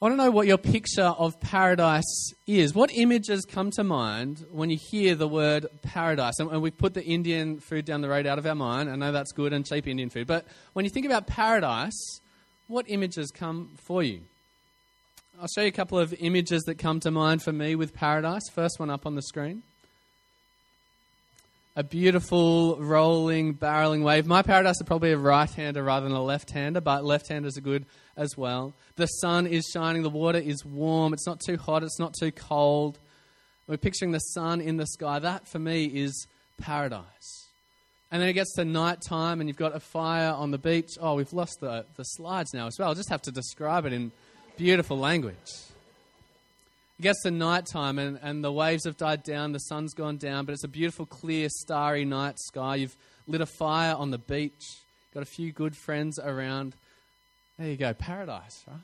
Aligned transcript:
I 0.00 0.04
want 0.04 0.12
to 0.12 0.24
know 0.24 0.30
what 0.30 0.46
your 0.46 0.58
picture 0.58 1.02
of 1.02 1.40
paradise 1.40 2.32
is. 2.46 2.72
What 2.72 2.92
images 2.94 3.44
come 3.44 3.72
to 3.72 3.82
mind 3.82 4.46
when 4.48 4.70
you 4.70 4.78
hear 4.78 5.16
the 5.16 5.26
word 5.26 5.66
paradise? 5.82 6.38
And, 6.38 6.52
and 6.52 6.62
we 6.62 6.70
put 6.70 6.94
the 6.94 7.04
Indian 7.04 7.58
food 7.58 7.84
down 7.84 8.00
the 8.00 8.08
road 8.08 8.24
out 8.24 8.38
of 8.38 8.46
our 8.46 8.54
mind. 8.54 8.88
I 8.88 8.94
know 8.94 9.10
that's 9.10 9.32
good 9.32 9.52
and 9.52 9.66
cheap 9.66 9.88
Indian 9.88 10.08
food. 10.08 10.28
But 10.28 10.46
when 10.72 10.84
you 10.84 10.90
think 10.92 11.04
about 11.04 11.26
paradise, 11.26 12.20
what 12.68 12.84
images 12.88 13.32
come 13.32 13.70
for 13.74 14.04
you? 14.04 14.20
I'll 15.40 15.48
show 15.48 15.62
you 15.62 15.66
a 15.66 15.72
couple 15.72 15.98
of 15.98 16.14
images 16.20 16.62
that 16.66 16.76
come 16.78 17.00
to 17.00 17.10
mind 17.10 17.42
for 17.42 17.52
me 17.52 17.74
with 17.74 17.92
paradise. 17.92 18.48
First 18.50 18.78
one 18.78 18.90
up 18.90 19.04
on 19.04 19.16
the 19.16 19.22
screen. 19.22 19.64
A 21.74 21.82
beautiful 21.82 22.76
rolling, 22.76 23.54
barreling 23.54 24.04
wave. 24.04 24.28
My 24.28 24.42
paradise 24.42 24.76
is 24.76 24.86
probably 24.86 25.10
a 25.10 25.18
right 25.18 25.50
hander 25.50 25.82
rather 25.82 26.06
than 26.06 26.16
a 26.16 26.22
left 26.22 26.52
hander, 26.52 26.80
but 26.80 27.04
left 27.04 27.28
handers 27.28 27.58
are 27.58 27.62
good 27.62 27.84
as 28.18 28.36
well. 28.36 28.74
The 28.96 29.06
sun 29.06 29.46
is 29.46 29.70
shining, 29.72 30.02
the 30.02 30.10
water 30.10 30.38
is 30.38 30.64
warm, 30.64 31.14
it's 31.14 31.26
not 31.26 31.40
too 31.40 31.56
hot, 31.56 31.82
it's 31.82 31.98
not 31.98 32.14
too 32.18 32.32
cold. 32.32 32.98
We're 33.66 33.76
picturing 33.76 34.12
the 34.12 34.18
sun 34.18 34.60
in 34.60 34.76
the 34.76 34.86
sky. 34.86 35.18
That 35.18 35.46
for 35.46 35.58
me 35.58 35.84
is 35.84 36.26
paradise. 36.58 37.46
And 38.10 38.20
then 38.20 38.28
it 38.28 38.32
gets 38.32 38.54
to 38.54 38.64
night 38.64 39.02
time 39.06 39.40
and 39.40 39.48
you've 39.48 39.58
got 39.58 39.76
a 39.76 39.80
fire 39.80 40.32
on 40.32 40.50
the 40.50 40.58
beach. 40.58 40.92
Oh, 41.00 41.14
we've 41.14 41.32
lost 41.32 41.60
the, 41.60 41.84
the 41.96 42.04
slides 42.04 42.54
now 42.54 42.66
as 42.66 42.78
well. 42.78 42.88
I'll 42.88 42.94
just 42.94 43.10
have 43.10 43.22
to 43.22 43.30
describe 43.30 43.84
it 43.84 43.92
in 43.92 44.10
beautiful 44.56 44.98
language. 44.98 45.36
It 46.98 47.02
gets 47.02 47.22
to 47.22 47.30
night 47.30 47.66
time 47.66 47.98
and, 47.98 48.18
and 48.22 48.42
the 48.42 48.50
waves 48.50 48.84
have 48.86 48.96
died 48.96 49.22
down, 49.22 49.52
the 49.52 49.58
sun's 49.58 49.94
gone 49.94 50.16
down, 50.16 50.46
but 50.46 50.52
it's 50.52 50.64
a 50.64 50.68
beautiful, 50.68 51.06
clear, 51.06 51.48
starry 51.50 52.04
night 52.04 52.38
sky. 52.38 52.76
You've 52.76 52.96
lit 53.26 53.42
a 53.42 53.46
fire 53.46 53.94
on 53.94 54.10
the 54.10 54.18
beach, 54.18 54.78
got 55.12 55.22
a 55.22 55.26
few 55.26 55.52
good 55.52 55.76
friends 55.76 56.18
around. 56.18 56.74
There 57.58 57.68
you 57.68 57.76
go, 57.76 57.92
paradise, 57.92 58.62
right? 58.68 58.76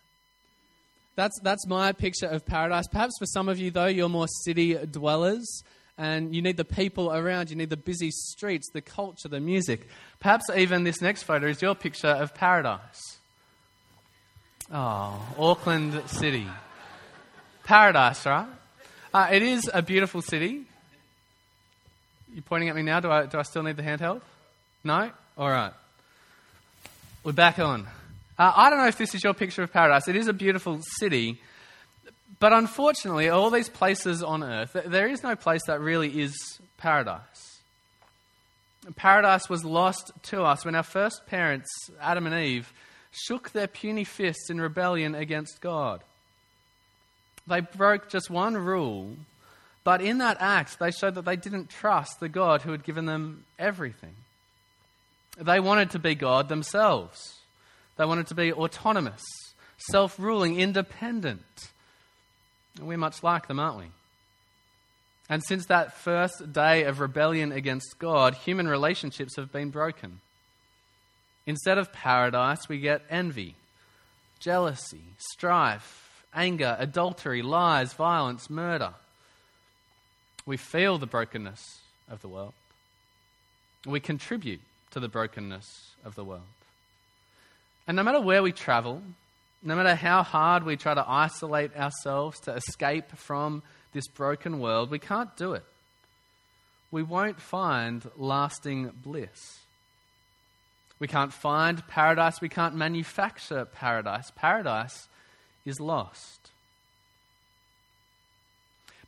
That's, 1.16 1.38
that's 1.42 1.66
my 1.68 1.92
picture 1.92 2.26
of 2.26 2.44
paradise. 2.44 2.88
Perhaps 2.88 3.14
for 3.20 3.26
some 3.26 3.48
of 3.48 3.58
you, 3.58 3.70
though, 3.70 3.86
you're 3.86 4.08
more 4.08 4.26
city 4.26 4.74
dwellers 4.74 5.62
and 5.96 6.34
you 6.34 6.42
need 6.42 6.56
the 6.56 6.64
people 6.64 7.12
around, 7.12 7.50
you 7.50 7.56
need 7.56 7.70
the 7.70 7.76
busy 7.76 8.10
streets, 8.10 8.68
the 8.72 8.80
culture, 8.80 9.28
the 9.28 9.38
music. 9.38 9.86
Perhaps 10.18 10.50
even 10.56 10.82
this 10.82 11.00
next 11.00 11.22
photo 11.22 11.46
is 11.46 11.62
your 11.62 11.76
picture 11.76 12.08
of 12.08 12.34
paradise. 12.34 13.18
Oh, 14.72 15.22
Auckland 15.38 16.02
City. 16.08 16.48
Paradise, 17.62 18.26
right? 18.26 18.48
Uh, 19.12 19.28
it 19.30 19.42
is 19.42 19.70
a 19.72 19.82
beautiful 19.82 20.20
city. 20.20 20.62
You're 22.32 22.42
pointing 22.42 22.70
at 22.70 22.74
me 22.74 22.82
now. 22.82 22.98
Do 22.98 23.10
I, 23.12 23.26
do 23.26 23.38
I 23.38 23.42
still 23.42 23.62
need 23.62 23.76
the 23.76 23.84
handheld? 23.84 24.20
No? 24.82 25.10
All 25.38 25.48
right. 25.48 25.72
We're 27.22 27.32
back 27.32 27.60
on. 27.60 27.86
Uh, 28.38 28.52
I 28.54 28.70
don't 28.70 28.80
know 28.80 28.88
if 28.88 28.98
this 28.98 29.14
is 29.14 29.22
your 29.22 29.34
picture 29.34 29.62
of 29.62 29.72
paradise. 29.72 30.08
It 30.08 30.16
is 30.16 30.28
a 30.28 30.32
beautiful 30.32 30.80
city. 30.98 31.40
But 32.40 32.52
unfortunately, 32.52 33.28
all 33.28 33.50
these 33.50 33.68
places 33.68 34.22
on 34.22 34.42
earth, 34.42 34.76
there 34.86 35.08
is 35.08 35.22
no 35.22 35.36
place 35.36 35.62
that 35.66 35.80
really 35.80 36.20
is 36.20 36.34
paradise. 36.78 37.60
Paradise 38.96 39.48
was 39.48 39.64
lost 39.64 40.10
to 40.24 40.42
us 40.42 40.64
when 40.64 40.74
our 40.74 40.82
first 40.82 41.26
parents, 41.26 41.70
Adam 42.00 42.26
and 42.26 42.34
Eve, 42.34 42.72
shook 43.12 43.50
their 43.50 43.68
puny 43.68 44.04
fists 44.04 44.50
in 44.50 44.60
rebellion 44.60 45.14
against 45.14 45.60
God. 45.60 46.02
They 47.46 47.60
broke 47.60 48.08
just 48.08 48.30
one 48.30 48.56
rule, 48.56 49.16
but 49.84 50.02
in 50.02 50.18
that 50.18 50.38
act, 50.40 50.78
they 50.78 50.90
showed 50.90 51.14
that 51.14 51.24
they 51.24 51.36
didn't 51.36 51.70
trust 51.70 52.20
the 52.20 52.28
God 52.28 52.62
who 52.62 52.72
had 52.72 52.84
given 52.84 53.06
them 53.06 53.44
everything. 53.58 54.14
They 55.38 55.60
wanted 55.60 55.90
to 55.90 55.98
be 55.98 56.14
God 56.14 56.48
themselves. 56.48 57.38
They 57.96 58.04
wanted 58.04 58.26
to 58.28 58.34
be 58.34 58.52
autonomous, 58.52 59.22
self 59.90 60.18
ruling, 60.18 60.58
independent. 60.58 61.70
And 62.78 62.88
We're 62.88 62.98
much 62.98 63.22
like 63.22 63.46
them, 63.46 63.60
aren't 63.60 63.78
we? 63.78 63.86
And 65.28 65.42
since 65.44 65.66
that 65.66 65.94
first 65.94 66.52
day 66.52 66.84
of 66.84 67.00
rebellion 67.00 67.50
against 67.52 67.98
God, 67.98 68.34
human 68.34 68.68
relationships 68.68 69.36
have 69.36 69.50
been 69.50 69.70
broken. 69.70 70.20
Instead 71.46 71.78
of 71.78 71.92
paradise, 71.92 72.68
we 72.68 72.78
get 72.78 73.02
envy, 73.08 73.54
jealousy, 74.38 75.02
strife, 75.18 76.24
anger, 76.34 76.76
adultery, 76.78 77.42
lies, 77.42 77.92
violence, 77.92 78.50
murder. 78.50 78.94
We 80.46 80.56
feel 80.56 80.98
the 80.98 81.06
brokenness 81.06 81.80
of 82.10 82.20
the 82.20 82.28
world. 82.28 82.52
We 83.86 84.00
contribute 84.00 84.60
to 84.90 85.00
the 85.00 85.08
brokenness 85.08 85.94
of 86.04 86.14
the 86.14 86.24
world. 86.24 86.42
And 87.86 87.96
no 87.96 88.02
matter 88.02 88.20
where 88.20 88.42
we 88.42 88.52
travel, 88.52 89.02
no 89.62 89.76
matter 89.76 89.94
how 89.94 90.22
hard 90.22 90.64
we 90.64 90.76
try 90.76 90.94
to 90.94 91.04
isolate 91.06 91.76
ourselves 91.76 92.40
to 92.40 92.54
escape 92.54 93.16
from 93.16 93.62
this 93.92 94.06
broken 94.08 94.60
world, 94.60 94.90
we 94.90 94.98
can't 94.98 95.34
do 95.36 95.52
it. 95.52 95.64
We 96.90 97.02
won't 97.02 97.40
find 97.40 98.08
lasting 98.16 98.92
bliss. 99.02 99.58
We 100.98 101.08
can't 101.08 101.32
find 101.32 101.86
paradise. 101.88 102.40
We 102.40 102.48
can't 102.48 102.76
manufacture 102.76 103.64
paradise. 103.64 104.30
Paradise 104.36 105.08
is 105.66 105.80
lost. 105.80 106.50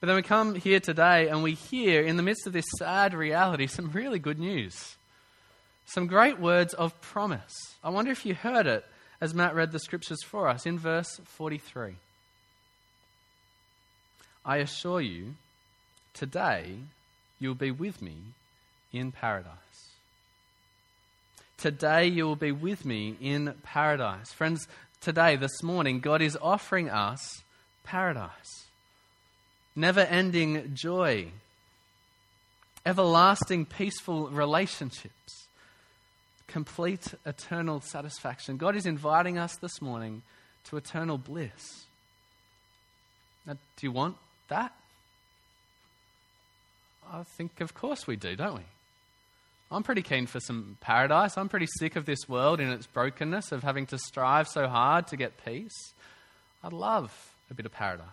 But 0.01 0.09
then 0.09 0.17
we 0.17 0.23
come 0.23 0.55
here 0.55 0.81
today 0.81 1.29
and 1.29 1.43
we 1.43 1.55
hear, 1.55 2.03
in 2.03 2.17
the 2.17 2.23
midst 2.23 2.47
of 2.47 2.53
this 2.53 2.67
sad 2.79 3.15
reality, 3.15 3.67
some 3.67 3.91
really 3.93 4.19
good 4.19 4.39
news 4.39 4.96
some 5.87 6.07
great 6.07 6.39
words 6.39 6.75
of 6.75 7.01
promise. 7.01 7.55
I 7.83 7.91
wonder 7.91 8.11
if 8.11 8.27
you 8.27 8.35
heard 8.35 8.67
it 8.67 8.85
as 9.21 9.35
Matt 9.35 9.55
read 9.55 9.73
the 9.73 9.79
scriptures 9.79 10.23
for 10.23 10.49
us 10.49 10.67
in 10.67 10.79
verse 10.79 11.21
43. 11.25 11.95
I 14.45 14.57
assure 14.59 15.01
you, 15.01 15.35
today 16.13 16.77
you 17.39 17.49
will 17.49 17.55
be 17.55 17.71
with 17.71 18.03
me 18.03 18.17
in 18.93 19.13
paradise. 19.13 19.53
Today 21.57 22.07
you 22.07 22.27
will 22.27 22.37
be 22.37 22.53
with 22.53 22.85
me 22.85 23.17
in 23.21 23.55
paradise. 23.63 24.33
Friends, 24.33 24.69
today, 25.01 25.37
this 25.37 25.63
morning, 25.63 26.01
God 26.01 26.21
is 26.21 26.37
offering 26.41 26.91
us 26.91 27.43
paradise. 27.83 28.67
Never 29.75 30.01
ending 30.01 30.75
joy, 30.75 31.29
everlasting 32.85 33.67
peaceful 33.67 34.29
relationships 34.29 35.46
complete 36.49 37.15
eternal 37.25 37.81
satisfaction. 37.81 38.57
God 38.57 38.77
is 38.77 38.87
inviting 38.87 39.39
us 39.39 39.57
this 39.57 39.83
morning 39.83 40.23
to 40.65 40.77
eternal 40.77 41.19
bliss. 41.19 41.85
Now, 43.47 43.55
do 43.55 43.87
you 43.87 43.93
want 43.93 44.17
that? 44.49 44.73
I 47.13 47.23
think, 47.23 47.61
of 47.61 47.75
course, 47.75 48.07
we 48.07 48.17
do, 48.17 48.35
don't 48.35 48.57
we? 48.57 48.65
I'm 49.71 49.83
pretty 49.83 50.03
keen 50.03 50.27
for 50.27 50.41
some 50.41 50.77
paradise. 50.81 51.37
I'm 51.37 51.49
pretty 51.49 51.67
sick 51.79 51.97
of 51.97 52.07
this 52.07 52.29
world 52.29 52.61
in 52.61 52.69
its 52.69 52.87
brokenness, 52.87 53.53
of 53.53 53.63
having 53.63 53.87
to 53.87 53.99
strive 53.99 54.49
so 54.49 54.69
hard 54.69 55.09
to 55.09 55.17
get 55.17 55.45
peace. 55.45 55.93
I'd 56.63 56.73
love 56.73 57.13
a 57.51 57.55
bit 57.55 57.67
of 57.67 57.73
paradise. 57.73 58.07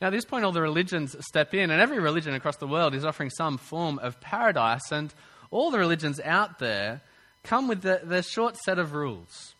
Now, 0.00 0.08
at 0.08 0.12
this 0.12 0.24
point, 0.24 0.44
all 0.44 0.52
the 0.52 0.62
religions 0.62 1.16
step 1.26 1.54
in, 1.54 1.70
and 1.70 1.80
every 1.80 1.98
religion 1.98 2.34
across 2.34 2.56
the 2.56 2.66
world 2.66 2.94
is 2.94 3.04
offering 3.04 3.30
some 3.30 3.58
form 3.58 3.98
of 3.98 4.20
paradise. 4.20 4.92
And 4.92 5.12
all 5.50 5.70
the 5.70 5.78
religions 5.78 6.20
out 6.20 6.58
there 6.58 7.00
come 7.44 7.68
with 7.68 7.82
the, 7.82 8.00
the 8.04 8.22
short 8.22 8.56
set 8.56 8.78
of 8.78 8.92
rules. 8.92 9.54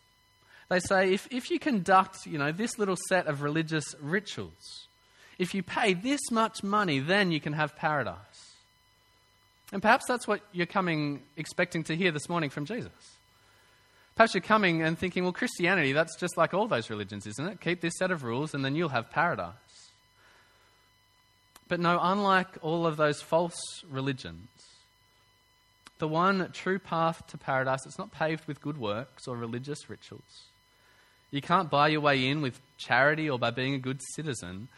They 0.69 0.79
say 0.79 1.13
if, 1.13 1.27
if 1.31 1.49
you 1.49 1.59
conduct, 1.59 2.25
you 2.25 2.37
know, 2.37 2.51
this 2.51 2.77
little 2.77 2.97
set 3.07 3.27
of 3.27 3.41
religious 3.41 3.95
rituals, 3.99 4.87
if 5.39 5.53
you 5.55 5.63
pay 5.63 5.93
this 5.93 6.19
much 6.31 6.63
money, 6.63 6.99
then 6.99 7.31
you 7.31 7.39
can 7.39 7.53
have 7.53 7.75
paradise. 7.75 8.15
And 9.71 9.81
perhaps 9.81 10.05
that's 10.07 10.27
what 10.27 10.41
you're 10.51 10.65
coming 10.65 11.21
expecting 11.37 11.83
to 11.85 11.95
hear 11.95 12.11
this 12.11 12.29
morning 12.29 12.49
from 12.49 12.65
Jesus. 12.65 12.91
Perhaps 14.15 14.33
you're 14.33 14.41
coming 14.41 14.81
and 14.81 14.97
thinking, 14.97 15.23
well, 15.23 15.31
Christianity, 15.31 15.93
that's 15.93 16.17
just 16.19 16.37
like 16.37 16.53
all 16.53 16.67
those 16.67 16.89
religions, 16.89 17.25
isn't 17.25 17.47
it? 17.47 17.61
Keep 17.61 17.81
this 17.81 17.93
set 17.97 18.11
of 18.11 18.23
rules 18.23 18.53
and 18.53 18.65
then 18.65 18.75
you'll 18.75 18.89
have 18.89 19.09
paradise. 19.09 19.53
But 21.67 21.79
no, 21.79 21.99
unlike 22.01 22.57
all 22.61 22.85
of 22.85 22.97
those 22.97 23.21
false 23.21 23.57
religions, 23.89 24.49
the 25.99 26.07
one 26.07 26.49
true 26.53 26.79
path 26.79 27.27
to 27.27 27.37
paradise, 27.37 27.85
it's 27.85 27.97
not 27.99 28.11
paved 28.11 28.45
with 28.47 28.61
good 28.61 28.77
works 28.77 29.27
or 29.27 29.37
religious 29.37 29.89
rituals. 29.89 30.45
You 31.31 31.41
can't 31.41 31.69
buy 31.69 31.89
your 31.89 32.01
way 32.01 32.27
in 32.27 32.41
with 32.41 32.59
charity 32.77 33.29
or 33.29 33.37
by 33.37 33.51
being 33.51 33.75
a 33.75 33.79
good 33.79 34.01
citizen. 34.15 34.69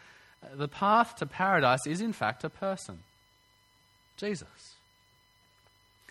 The 0.54 0.68
path 0.68 1.16
to 1.16 1.26
paradise 1.26 1.86
is, 1.86 2.00
in 2.00 2.12
fact, 2.12 2.44
a 2.44 2.50
person 2.50 3.00
Jesus. 4.16 4.76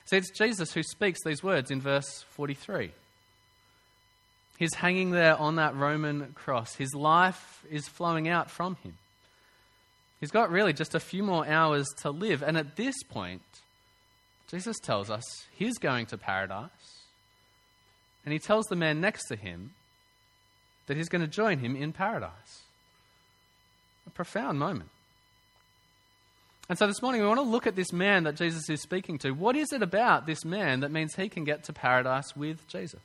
See, 0.05 0.17
it's 0.17 0.31
Jesus 0.31 0.73
who 0.73 0.83
speaks 0.83 1.23
these 1.23 1.43
words 1.43 1.71
in 1.71 1.79
verse 1.79 2.23
43. 2.31 2.91
He's 4.57 4.73
hanging 4.75 5.11
there 5.11 5.37
on 5.37 5.55
that 5.55 5.75
Roman 5.75 6.33
cross. 6.33 6.75
His 6.75 6.93
life 6.93 7.63
is 7.69 7.87
flowing 7.87 8.27
out 8.27 8.51
from 8.51 8.75
him. 8.83 8.97
He's 10.19 10.31
got 10.31 10.51
really 10.51 10.73
just 10.73 10.93
a 10.93 10.99
few 10.99 11.23
more 11.23 11.47
hours 11.47 11.87
to 12.01 12.11
live. 12.11 12.43
And 12.43 12.57
at 12.57 12.75
this 12.75 13.01
point, 13.03 13.41
Jesus 14.51 14.77
tells 14.79 15.09
us 15.09 15.45
he's 15.51 15.77
going 15.77 16.05
to 16.07 16.17
paradise. 16.17 16.69
And 18.25 18.33
he 18.33 18.39
tells 18.39 18.65
the 18.65 18.75
man 18.75 19.01
next 19.01 19.25
to 19.29 19.35
him, 19.35 19.71
that 20.87 20.97
he's 20.97 21.09
going 21.09 21.21
to 21.21 21.27
join 21.27 21.59
him 21.59 21.75
in 21.75 21.93
paradise. 21.93 22.63
A 24.05 24.09
profound 24.09 24.59
moment. 24.59 24.89
And 26.69 26.77
so 26.77 26.85
this 26.85 27.01
morning 27.01 27.21
we 27.21 27.27
want 27.27 27.39
to 27.39 27.45
look 27.45 27.65
at 27.65 27.75
this 27.75 27.91
man 27.93 28.23
that 28.25 28.35
Jesus 28.35 28.69
is 28.69 28.81
speaking 28.81 29.17
to. 29.19 29.31
What 29.31 29.55
is 29.55 29.71
it 29.71 29.81
about 29.81 30.25
this 30.25 30.45
man 30.45 30.81
that 30.81 30.91
means 30.91 31.15
he 31.15 31.29
can 31.29 31.43
get 31.43 31.63
to 31.65 31.73
paradise 31.73 32.35
with 32.35 32.67
Jesus? 32.67 32.99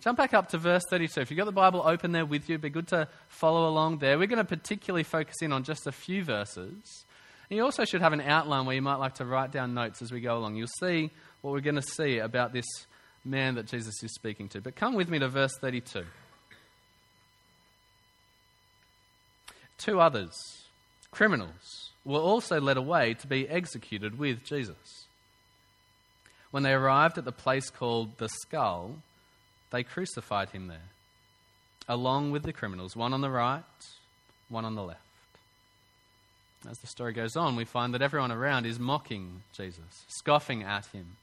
Jump 0.00 0.18
back 0.18 0.34
up 0.34 0.48
to 0.50 0.58
verse 0.58 0.84
32. 0.88 1.20
If 1.20 1.30
you've 1.30 1.38
got 1.38 1.46
the 1.46 1.52
Bible 1.52 1.82
open 1.84 2.12
there 2.12 2.26
with 2.26 2.48
you, 2.48 2.54
it'd 2.54 2.62
be 2.62 2.70
good 2.70 2.88
to 2.88 3.08
follow 3.28 3.68
along 3.68 3.98
there. 3.98 4.18
We're 4.18 4.26
going 4.26 4.38
to 4.38 4.44
particularly 4.44 5.04
focus 5.04 5.36
in 5.42 5.52
on 5.52 5.64
just 5.64 5.86
a 5.86 5.92
few 5.92 6.22
verses. 6.22 7.05
And 7.48 7.56
you 7.56 7.64
also 7.64 7.84
should 7.84 8.00
have 8.00 8.12
an 8.12 8.20
outline 8.20 8.66
where 8.66 8.74
you 8.74 8.82
might 8.82 8.96
like 8.96 9.14
to 9.16 9.24
write 9.24 9.52
down 9.52 9.74
notes 9.74 10.02
as 10.02 10.10
we 10.10 10.20
go 10.20 10.36
along. 10.36 10.56
You'll 10.56 10.66
see 10.80 11.10
what 11.42 11.52
we're 11.52 11.60
going 11.60 11.76
to 11.76 11.82
see 11.82 12.18
about 12.18 12.52
this 12.52 12.66
man 13.24 13.54
that 13.54 13.66
Jesus 13.66 14.02
is 14.02 14.12
speaking 14.14 14.48
to. 14.50 14.60
But 14.60 14.74
come 14.74 14.94
with 14.94 15.08
me 15.08 15.18
to 15.18 15.28
verse 15.28 15.52
32. 15.60 16.04
Two 19.78 20.00
others, 20.00 20.32
criminals, 21.10 21.90
were 22.04 22.20
also 22.20 22.60
led 22.60 22.76
away 22.76 23.14
to 23.14 23.26
be 23.26 23.48
executed 23.48 24.18
with 24.18 24.44
Jesus. 24.44 25.06
When 26.50 26.62
they 26.62 26.72
arrived 26.72 27.18
at 27.18 27.24
the 27.24 27.32
place 27.32 27.68
called 27.68 28.16
the 28.18 28.28
skull, 28.28 28.96
they 29.70 29.82
crucified 29.82 30.50
him 30.50 30.68
there, 30.68 30.90
along 31.88 32.30
with 32.30 32.44
the 32.44 32.52
criminals, 32.52 32.96
one 32.96 33.12
on 33.12 33.20
the 33.20 33.30
right, 33.30 33.62
one 34.48 34.64
on 34.64 34.74
the 34.74 34.82
left. 34.82 35.05
As 36.68 36.78
the 36.78 36.86
story 36.86 37.12
goes 37.12 37.36
on, 37.36 37.54
we 37.54 37.64
find 37.64 37.94
that 37.94 38.02
everyone 38.02 38.32
around 38.32 38.66
is 38.66 38.78
mocking 38.78 39.42
Jesus, 39.52 40.04
scoffing 40.08 40.62
at 40.62 40.86
him, 40.86 41.16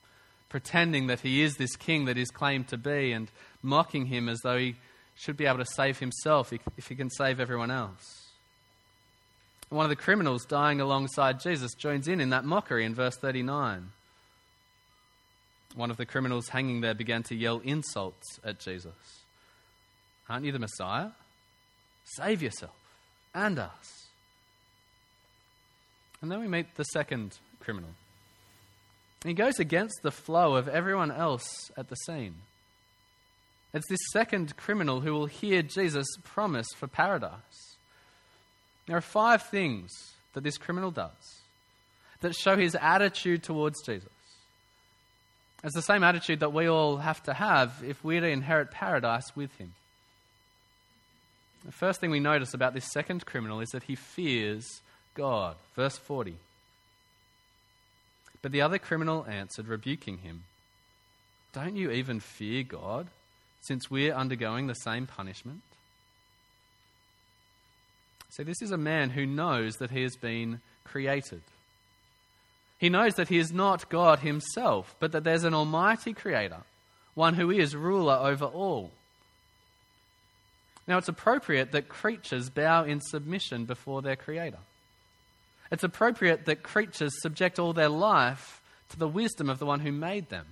pretending 0.48 1.07
that 1.07 1.19
he 1.19 1.42
is 1.42 1.57
this 1.57 1.75
king 1.75 2.06
that 2.06 2.16
he's 2.16 2.31
claimed 2.31 2.69
to 2.69 2.78
be, 2.78 3.12
and 3.12 3.30
mocking 3.62 4.06
him 4.06 4.30
as 4.30 4.40
though 4.44 4.57
he 4.57 4.75
should 5.16 5.36
be 5.36 5.45
able 5.45 5.57
to 5.57 5.66
save 5.66 6.00
himself 6.00 6.54
if 6.78 6.88
he 6.88 6.95
can 6.95 7.10
save 7.10 7.40
everyone 7.40 7.72
else. 7.72 8.30
One 9.69 9.86
of 9.86 9.90
the 9.90 9.95
criminals 9.95 10.45
dying 10.45 10.80
alongside 10.80 11.40
Jesus 11.40 11.74
joins 11.74 12.07
in 12.07 12.22
in 12.22 12.30
that 12.30 12.46
mockery 12.46 12.86
in 12.86 12.94
verse 12.94 13.16
39. 13.18 13.89
One 15.75 15.92
of 15.92 15.98
the 15.98 16.06
criminals 16.06 16.50
hanging 16.50 16.81
there 16.81 16.94
began 16.94 17.24
to 17.24 17.36
yell 17.36 17.60
insults 17.63 18.39
at 18.44 18.60
Jesus. 18.60 19.22
Aren't 20.30 20.46
you 20.46 20.51
the 20.51 20.60
Messiah? 20.60 21.10
Save 22.06 22.44
yourself 22.44 22.75
and 23.34 23.57
us. 23.57 24.03
And 26.24 26.31
then 26.31 26.40
we 26.40 26.48
meet 26.48 26.75
the 26.75 26.86
second 26.86 27.38
criminal. 27.60 27.90
He 29.25 29.34
goes 29.34 29.60
against 29.60 30.04
the 30.04 30.12
flow 30.12 30.56
of 30.56 30.70
everyone 30.70 31.12
else 31.12 31.70
at 31.75 31.90
the 31.90 31.96
scene. 31.96 32.36
It's 33.74 33.90
this 33.90 34.00
second 34.14 34.56
criminal 34.56 35.02
who 35.02 35.12
will 35.12 35.25
hear 35.25 35.62
Jesus' 35.62 36.08
promise 36.24 36.68
for 36.78 36.88
paradise. 36.88 37.75
There 38.88 38.96
are 38.96 39.02
five 39.02 39.44
things 39.44 39.92
that 40.31 40.46
this 40.46 40.58
criminal 40.58 40.92
does 40.92 41.42
that 42.22 42.36
show 42.36 42.56
his 42.56 42.78
attitude 42.80 43.44
towards 43.44 43.86
Jesus. 43.86 44.08
It's 45.62 45.75
the 45.75 45.81
same 45.81 46.06
attitude 46.06 46.40
that 46.40 46.54
we 46.54 46.68
all 46.68 46.98
have 46.98 47.22
to 47.24 47.34
have 47.34 47.84
if 47.86 48.02
we're 48.02 48.22
to 48.22 48.30
inherit 48.30 48.72
paradise 48.72 49.36
with 49.36 49.54
him. 49.58 49.74
The 51.66 51.74
first 51.74 52.00
thing 52.00 52.12
we 52.12 52.22
notice 52.22 52.54
about 52.54 52.74
this 52.74 52.90
second 52.94 53.25
criminal 53.25 53.60
is 53.60 53.72
that 53.72 53.84
he 53.84 53.96
fears 53.96 54.81
God. 55.15 55.56
Verse 55.75 55.98
40. 55.98 56.36
But 58.42 58.51
the 58.51 58.62
other 58.62 58.77
criminal 58.77 59.25
answered, 59.25 59.68
rebuking 59.68 60.19
him, 60.19 60.44
Don't 61.54 61.77
you 61.77 61.92
even 61.92 62.19
fear 62.19 62.63
God, 62.63 63.07
since 63.62 63.89
we're 63.89 64.13
undergoing 64.13 64.68
the 64.68 64.74
same 64.74 65.07
punishment? 65.07 65.62
See, 68.30 68.44
this 68.44 68.62
is 68.62 68.71
a 68.71 68.77
man 68.77 69.12
who 69.12 69.25
knows 69.25 69.75
that 69.77 69.92
he 69.92 70.01
has 70.01 70.15
been 70.15 70.60
created. 70.83 71.42
He 72.80 72.89
knows 72.89 73.13
that 73.15 73.30
he 73.30 73.38
is 73.38 73.54
not 73.54 73.89
God 73.89 74.19
himself, 74.19 74.95
but 75.00 75.13
that 75.13 75.24
there's 75.24 75.45
an 75.45 75.54
almighty 75.54 76.13
creator, 76.13 76.62
one 77.13 77.36
who 77.36 77.50
is 77.50 77.75
ruler 77.75 78.15
over 78.15 78.45
all. 78.45 78.92
Now, 80.86 80.98
it's 80.98 81.07
appropriate 81.07 81.71
that 81.71 81.88
creatures 81.88 82.50
bow 82.50 82.83
in 82.83 83.00
submission 83.00 83.63
before 83.63 84.01
their 84.01 84.18
creator. 84.18 84.57
It's 85.74 85.84
appropriate 85.84 86.46
that 86.46 86.62
creatures 86.62 87.20
subject 87.24 87.58
all 87.58 87.74
their 87.74 87.90
life 87.90 88.62
to 88.90 89.00
the 89.00 89.08
wisdom 89.08 89.50
of 89.50 89.58
the 89.58 89.66
one 89.66 89.80
who 89.80 89.92
made 89.92 90.30
them. 90.30 90.46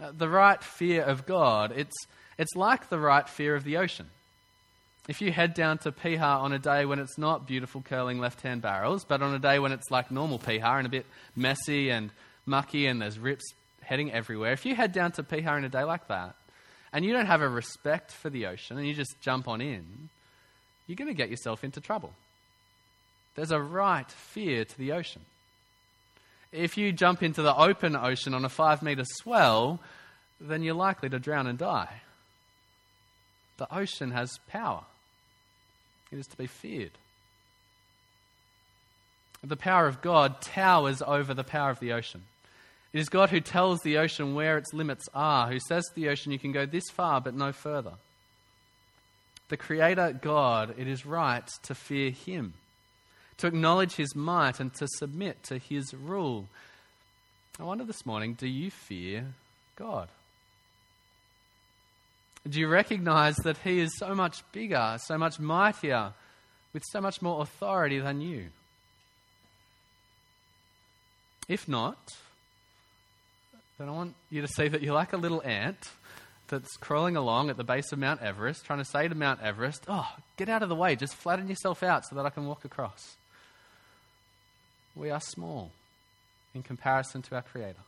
Uh, 0.00 0.12
the 0.16 0.28
right 0.28 0.62
fear 0.62 1.02
of 1.02 1.26
God, 1.26 1.72
it's, 1.74 1.96
it's 2.38 2.54
like 2.54 2.90
the 2.90 3.00
right 3.00 3.28
fear 3.28 3.56
of 3.56 3.64
the 3.64 3.78
ocean. 3.78 4.06
If 5.08 5.20
you 5.20 5.32
head 5.32 5.52
down 5.52 5.78
to 5.78 5.90
Piha 5.90 6.22
on 6.22 6.52
a 6.52 6.60
day 6.60 6.84
when 6.84 7.00
it's 7.00 7.18
not 7.18 7.44
beautiful 7.44 7.82
curling 7.82 8.20
left 8.20 8.42
hand 8.42 8.62
barrels, 8.62 9.04
but 9.04 9.20
on 9.20 9.34
a 9.34 9.40
day 9.40 9.58
when 9.58 9.72
it's 9.72 9.90
like 9.90 10.12
normal 10.12 10.38
Piha 10.38 10.78
and 10.78 10.86
a 10.86 10.90
bit 10.90 11.06
messy 11.34 11.90
and 11.90 12.10
mucky 12.46 12.86
and 12.86 13.02
there's 13.02 13.18
rips 13.18 13.52
heading 13.80 14.12
everywhere, 14.12 14.52
if 14.52 14.64
you 14.64 14.76
head 14.76 14.92
down 14.92 15.10
to 15.10 15.24
Piha 15.24 15.58
in 15.58 15.64
a 15.64 15.68
day 15.68 15.82
like 15.82 16.06
that 16.06 16.36
and 16.92 17.04
you 17.04 17.12
don't 17.12 17.26
have 17.26 17.42
a 17.42 17.48
respect 17.48 18.12
for 18.12 18.30
the 18.30 18.46
ocean 18.46 18.78
and 18.78 18.86
you 18.86 18.94
just 18.94 19.20
jump 19.20 19.48
on 19.48 19.60
in, 19.60 20.08
you're 20.86 20.94
going 20.94 21.08
to 21.08 21.14
get 21.14 21.30
yourself 21.30 21.64
into 21.64 21.80
trouble. 21.80 22.12
There's 23.34 23.50
a 23.50 23.60
right 23.60 24.10
fear 24.10 24.64
to 24.64 24.78
the 24.78 24.92
ocean. 24.92 25.22
If 26.52 26.76
you 26.76 26.92
jump 26.92 27.22
into 27.22 27.42
the 27.42 27.56
open 27.56 27.96
ocean 27.96 28.34
on 28.34 28.44
a 28.44 28.50
five 28.50 28.82
meter 28.82 29.04
swell, 29.04 29.80
then 30.40 30.62
you're 30.62 30.74
likely 30.74 31.08
to 31.08 31.18
drown 31.18 31.46
and 31.46 31.58
die. 31.58 32.02
The 33.56 33.74
ocean 33.74 34.10
has 34.10 34.38
power, 34.48 34.84
it 36.10 36.18
is 36.18 36.26
to 36.26 36.36
be 36.36 36.46
feared. 36.46 36.92
The 39.44 39.56
power 39.56 39.86
of 39.86 40.02
God 40.02 40.40
towers 40.40 41.02
over 41.02 41.34
the 41.34 41.42
power 41.42 41.70
of 41.70 41.80
the 41.80 41.92
ocean. 41.92 42.22
It 42.92 43.00
is 43.00 43.08
God 43.08 43.30
who 43.30 43.40
tells 43.40 43.80
the 43.80 43.98
ocean 43.98 44.34
where 44.34 44.58
its 44.58 44.72
limits 44.72 45.08
are, 45.14 45.48
who 45.50 45.58
says 45.58 45.84
to 45.86 45.94
the 45.94 46.10
ocean, 46.10 46.30
you 46.30 46.38
can 46.38 46.52
go 46.52 46.66
this 46.66 46.90
far 46.90 47.20
but 47.20 47.34
no 47.34 47.50
further. 47.50 47.94
The 49.48 49.56
Creator 49.56 50.20
God, 50.22 50.74
it 50.78 50.86
is 50.86 51.04
right 51.04 51.46
to 51.64 51.74
fear 51.74 52.10
Him 52.10 52.54
to 53.38 53.46
acknowledge 53.46 53.96
his 53.96 54.14
might 54.14 54.60
and 54.60 54.72
to 54.74 54.86
submit 54.98 55.42
to 55.44 55.58
his 55.58 55.94
rule. 55.94 56.48
I 57.58 57.64
wonder 57.64 57.84
this 57.84 58.06
morning 58.06 58.34
do 58.34 58.46
you 58.46 58.70
fear 58.70 59.26
God? 59.76 60.08
Do 62.48 62.58
you 62.58 62.66
recognize 62.68 63.36
that 63.36 63.58
he 63.58 63.80
is 63.80 63.96
so 63.98 64.14
much 64.14 64.42
bigger, 64.52 64.98
so 65.00 65.16
much 65.16 65.38
mightier, 65.38 66.12
with 66.72 66.82
so 66.90 67.00
much 67.00 67.22
more 67.22 67.42
authority 67.42 68.00
than 68.00 68.20
you? 68.20 68.46
If 71.48 71.68
not, 71.68 71.98
then 73.78 73.88
I 73.88 73.92
want 73.92 74.14
you 74.30 74.40
to 74.40 74.48
see 74.48 74.68
that 74.68 74.82
you're 74.82 74.94
like 74.94 75.12
a 75.12 75.16
little 75.18 75.42
ant 75.42 75.90
that's 76.48 76.76
crawling 76.76 77.16
along 77.16 77.50
at 77.50 77.56
the 77.56 77.64
base 77.64 77.92
of 77.92 77.98
Mount 77.98 78.20
Everest, 78.22 78.64
trying 78.64 78.78
to 78.78 78.84
say 78.84 79.06
to 79.06 79.14
Mount 79.14 79.40
Everest, 79.40 79.84
Oh, 79.88 80.08
get 80.36 80.48
out 80.48 80.62
of 80.62 80.68
the 80.68 80.74
way, 80.74 80.96
just 80.96 81.14
flatten 81.14 81.48
yourself 81.48 81.82
out 81.82 82.04
so 82.06 82.16
that 82.16 82.26
I 82.26 82.30
can 82.30 82.46
walk 82.46 82.64
across 82.64 83.16
we 84.94 85.10
are 85.10 85.20
small 85.20 85.70
in 86.54 86.62
comparison 86.62 87.22
to 87.22 87.34
our 87.34 87.42
Creator. 87.42 87.80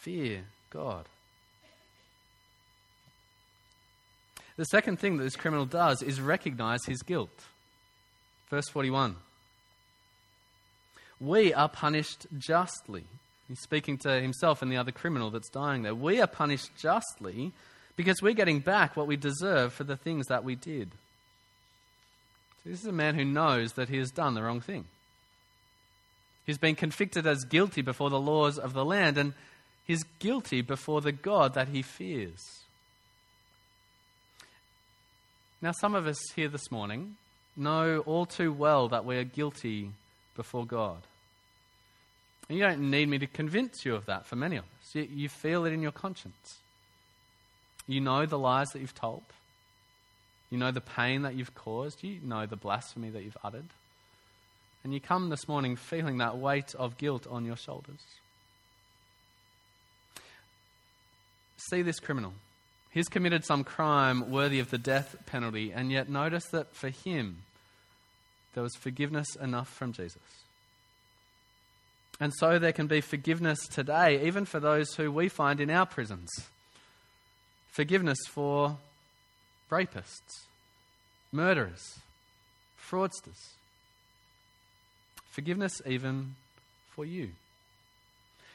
Fear 0.00 0.44
God. 0.70 1.06
The 4.56 4.64
second 4.66 4.98
thing 4.98 5.16
that 5.16 5.24
this 5.24 5.36
criminal 5.36 5.66
does 5.66 6.02
is 6.02 6.20
recognize 6.20 6.84
his 6.86 7.02
guilt. 7.02 7.44
Verse 8.50 8.68
41. 8.68 9.16
We 11.20 11.52
are 11.52 11.68
punished 11.68 12.26
justly. 12.38 13.04
He's 13.48 13.60
speaking 13.60 13.98
to 13.98 14.20
himself 14.20 14.62
and 14.62 14.70
the 14.70 14.76
other 14.76 14.92
criminal 14.92 15.30
that's 15.30 15.48
dying 15.48 15.82
there. 15.82 15.94
We 15.94 16.20
are 16.20 16.26
punished 16.26 16.70
justly 16.76 17.52
because 17.96 18.22
we're 18.22 18.34
getting 18.34 18.60
back 18.60 18.96
what 18.96 19.06
we 19.06 19.16
deserve 19.16 19.72
for 19.72 19.84
the 19.84 19.96
things 19.96 20.26
that 20.26 20.44
we 20.44 20.54
did. 20.54 20.92
So 22.62 22.70
this 22.70 22.80
is 22.80 22.86
a 22.86 22.92
man 22.92 23.14
who 23.14 23.24
knows 23.24 23.72
that 23.72 23.88
he 23.88 23.98
has 23.98 24.10
done 24.10 24.34
the 24.34 24.42
wrong 24.42 24.60
thing. 24.60 24.84
He's 26.46 26.58
been 26.58 26.74
convicted 26.74 27.26
as 27.26 27.44
guilty 27.44 27.80
before 27.82 28.10
the 28.10 28.20
laws 28.20 28.58
of 28.58 28.74
the 28.74 28.84
land, 28.84 29.16
and 29.16 29.32
he's 29.86 30.04
guilty 30.18 30.60
before 30.60 31.00
the 31.00 31.12
God 31.12 31.54
that 31.54 31.68
he 31.68 31.82
fears. 31.82 32.40
Now, 35.62 35.72
some 35.72 35.94
of 35.94 36.06
us 36.06 36.18
here 36.36 36.48
this 36.48 36.70
morning 36.70 37.16
know 37.56 38.00
all 38.00 38.26
too 38.26 38.52
well 38.52 38.88
that 38.88 39.06
we 39.06 39.16
are 39.16 39.24
guilty 39.24 39.92
before 40.36 40.66
God. 40.66 40.98
And 42.48 42.58
you 42.58 42.64
don't 42.64 42.90
need 42.90 43.08
me 43.08 43.18
to 43.18 43.26
convince 43.26 43.84
you 43.84 43.94
of 43.94 44.04
that 44.06 44.26
for 44.26 44.36
many 44.36 44.56
of 44.56 44.64
us. 44.64 44.94
You, 44.94 45.08
you 45.10 45.28
feel 45.30 45.64
it 45.64 45.72
in 45.72 45.80
your 45.80 45.92
conscience. 45.92 46.58
You 47.86 48.00
know 48.00 48.26
the 48.26 48.38
lies 48.38 48.68
that 48.72 48.80
you've 48.80 48.94
told. 48.94 49.22
You 50.50 50.58
know 50.58 50.70
the 50.70 50.80
pain 50.80 51.22
that 51.22 51.34
you've 51.34 51.54
caused. 51.54 52.04
You 52.04 52.18
know 52.22 52.44
the 52.44 52.56
blasphemy 52.56 53.10
that 53.10 53.24
you've 53.24 53.38
uttered. 53.42 53.68
And 54.84 54.92
you 54.92 55.00
come 55.00 55.30
this 55.30 55.48
morning 55.48 55.76
feeling 55.76 56.18
that 56.18 56.36
weight 56.36 56.74
of 56.74 56.98
guilt 56.98 57.26
on 57.26 57.46
your 57.46 57.56
shoulders. 57.56 58.00
See 61.70 61.80
this 61.80 61.98
criminal. 61.98 62.34
He's 62.90 63.08
committed 63.08 63.44
some 63.44 63.64
crime 63.64 64.30
worthy 64.30 64.60
of 64.60 64.70
the 64.70 64.78
death 64.78 65.16
penalty, 65.26 65.72
and 65.72 65.90
yet 65.90 66.10
notice 66.10 66.44
that 66.52 66.74
for 66.74 66.90
him, 66.90 67.38
there 68.52 68.62
was 68.62 68.76
forgiveness 68.76 69.34
enough 69.36 69.68
from 69.68 69.92
Jesus. 69.92 70.20
And 72.20 72.32
so 72.38 72.58
there 72.58 72.72
can 72.72 72.86
be 72.86 73.00
forgiveness 73.00 73.66
today, 73.66 74.26
even 74.26 74.44
for 74.44 74.60
those 74.60 74.94
who 74.94 75.10
we 75.10 75.28
find 75.28 75.60
in 75.60 75.70
our 75.70 75.86
prisons. 75.86 76.30
Forgiveness 77.72 78.18
for 78.28 78.76
rapists, 79.70 80.44
murderers, 81.32 81.98
fraudsters. 82.78 83.54
Forgiveness 85.34 85.82
even 85.84 86.36
for 86.90 87.04
you. 87.04 87.30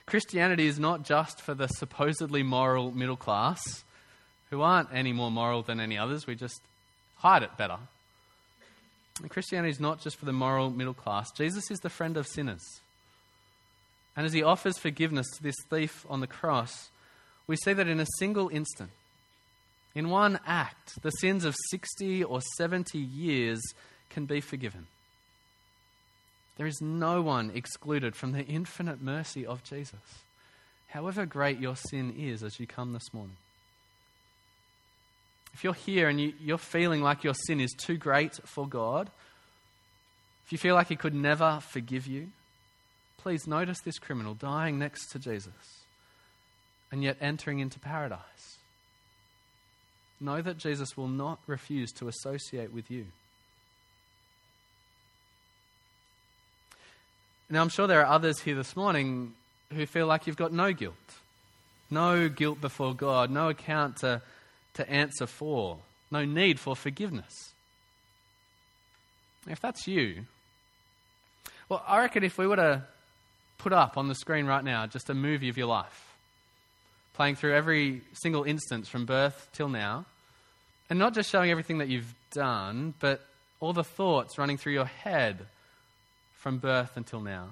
Christianity 0.06 0.66
is 0.66 0.80
not 0.80 1.04
just 1.04 1.42
for 1.42 1.54
the 1.54 1.68
supposedly 1.68 2.42
moral 2.42 2.92
middle 2.92 3.18
class 3.18 3.84
who 4.50 4.62
aren't 4.62 4.88
any 4.94 5.12
more 5.12 5.30
moral 5.30 5.62
than 5.62 5.82
any 5.82 5.98
others. 5.98 6.26
We 6.26 6.36
just 6.36 6.62
hide 7.18 7.44
it 7.44 7.58
better. 7.58 7.80
And 9.22 9.30
Christianity 9.30 9.72
is 9.72 9.82
not 9.82 10.00
just 10.00 10.16
for 10.16 10.24
the 10.24 10.32
moral 10.32 10.70
middle 10.70 10.94
class. 10.94 11.30
Jesus 11.34 11.70
is 11.70 11.80
the 11.80 11.90
friend 11.90 12.16
of 12.16 12.26
sinners. 12.26 12.64
And 14.16 14.26
as 14.26 14.32
he 14.32 14.42
offers 14.42 14.78
forgiveness 14.78 15.28
to 15.36 15.44
this 15.44 15.58
thief 15.70 16.06
on 16.10 16.22
the 16.22 16.28
cross, 16.28 16.92
we 17.46 17.58
see 17.58 17.74
that 17.74 17.90
in 17.90 18.00
a 18.00 18.08
single 18.20 18.48
instant, 18.48 18.92
in 19.94 20.10
one 20.10 20.40
act, 20.48 21.02
the 21.02 21.12
sins 21.12 21.44
of 21.44 21.58
60 21.72 22.24
or 22.24 22.40
70 22.56 22.98
years 22.98 23.60
can 24.10 24.24
be 24.26 24.40
forgiven. 24.40 24.88
There 26.60 26.68
is 26.68 26.82
no 26.82 27.22
one 27.22 27.54
excluded 27.56 28.18
from 28.18 28.34
the 28.34 28.44
infinite 28.44 29.02
mercy 29.02 29.46
of 29.46 29.64
Jesus, 29.64 29.96
however 30.90 31.26
great 31.26 31.58
your 31.58 31.78
sin 31.78 32.14
is 32.20 32.44
as 32.44 32.60
you 32.60 32.68
come 32.68 32.92
this 32.92 33.14
morning. 33.14 33.38
If 35.54 35.64
you're 35.64 35.74
here 35.74 36.10
and 36.10 36.20
you, 36.20 36.34
you're 36.42 36.58
feeling 36.58 37.02
like 37.02 37.24
your 37.24 37.34
sin 37.34 37.62
is 37.62 37.72
too 37.72 37.96
great 37.96 38.42
for 38.44 38.68
God, 38.68 39.10
if 40.46 40.52
you 40.52 40.58
feel 40.58 40.76
like 40.76 40.90
He 40.90 40.98
could 40.98 41.14
never 41.14 41.62
forgive 41.62 42.08
you, 42.08 42.28
please 43.20 43.48
notice 43.48 43.80
this 43.80 43.98
criminal 43.98 44.34
dying 44.34 44.78
next 44.78 45.12
to 45.12 45.20
Jesus 45.20 45.54
and 46.92 47.02
yet 47.02 47.16
entering 47.22 47.60
into 47.60 47.80
paradise. 47.80 48.58
Know 50.20 50.42
that 50.42 50.58
Jesus 50.58 50.98
will 50.98 51.08
not 51.08 51.40
refuse 51.48 51.94
to 51.94 52.10
associate 52.10 52.74
with 52.74 52.92
you. 52.92 53.06
Now, 57.50 57.62
I'm 57.62 57.70
sure 57.70 57.88
there 57.88 58.02
are 58.02 58.14
others 58.14 58.40
here 58.40 58.56
this 58.56 58.76
morning 58.76 59.34
who 59.74 59.86
feel 59.86 60.06
like 60.06 60.28
you've 60.28 60.38
got 60.38 60.54
no 60.54 60.72
guilt. 60.72 60.96
No 61.90 62.30
guilt 62.30 62.62
before 62.62 62.94
God, 62.94 63.32
no 63.32 63.50
account 63.50 63.98
to 63.98 64.22
to 64.76 64.90
answer 64.90 65.28
for, 65.28 65.78
no 66.10 66.24
need 66.24 66.60
for 66.60 66.76
forgiveness. 66.76 67.52
If 69.48 69.60
that's 69.60 69.88
you, 69.88 70.26
well, 71.68 71.84
I 71.88 72.00
reckon 72.00 72.24
if 72.24 72.38
we 72.38 72.48
were 72.48 72.56
to 72.56 72.84
put 73.58 73.74
up 73.74 73.98
on 73.98 74.08
the 74.08 74.16
screen 74.16 74.46
right 74.46 74.64
now 74.64 74.88
just 74.88 75.10
a 75.10 75.14
movie 75.14 75.50
of 75.50 75.58
your 75.58 75.68
life, 75.68 76.16
playing 77.14 77.36
through 77.36 77.56
every 77.56 78.02
single 78.14 78.44
instance 78.44 78.88
from 78.88 79.06
birth 79.06 79.50
till 79.52 79.70
now, 79.70 80.06
and 80.90 80.98
not 80.98 81.14
just 81.14 81.30
showing 81.30 81.52
everything 81.52 81.80
that 81.80 81.90
you've 81.90 82.14
done, 82.32 82.94
but 83.00 83.26
all 83.60 83.74
the 83.74 83.84
thoughts 83.84 84.38
running 84.38 84.58
through 84.58 84.74
your 84.74 84.86
head 84.86 85.46
from 86.40 86.58
birth 86.58 86.96
until 86.96 87.20
now. 87.22 87.50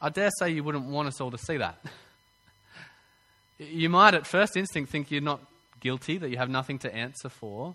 I 0.00 0.10
dare 0.10 0.30
say 0.38 0.50
you 0.50 0.62
wouldn't 0.62 0.86
want 0.86 1.08
us 1.08 1.20
all 1.20 1.30
to 1.30 1.38
see 1.38 1.56
that. 1.56 1.78
you 3.58 3.88
might 3.88 4.14
at 4.14 4.26
first 4.26 4.56
instinct 4.56 4.90
think 4.90 5.10
you're 5.10 5.20
not 5.20 5.40
guilty, 5.80 6.18
that 6.18 6.30
you 6.30 6.36
have 6.36 6.48
nothing 6.48 6.78
to 6.80 6.94
answer 6.94 7.28
for. 7.28 7.74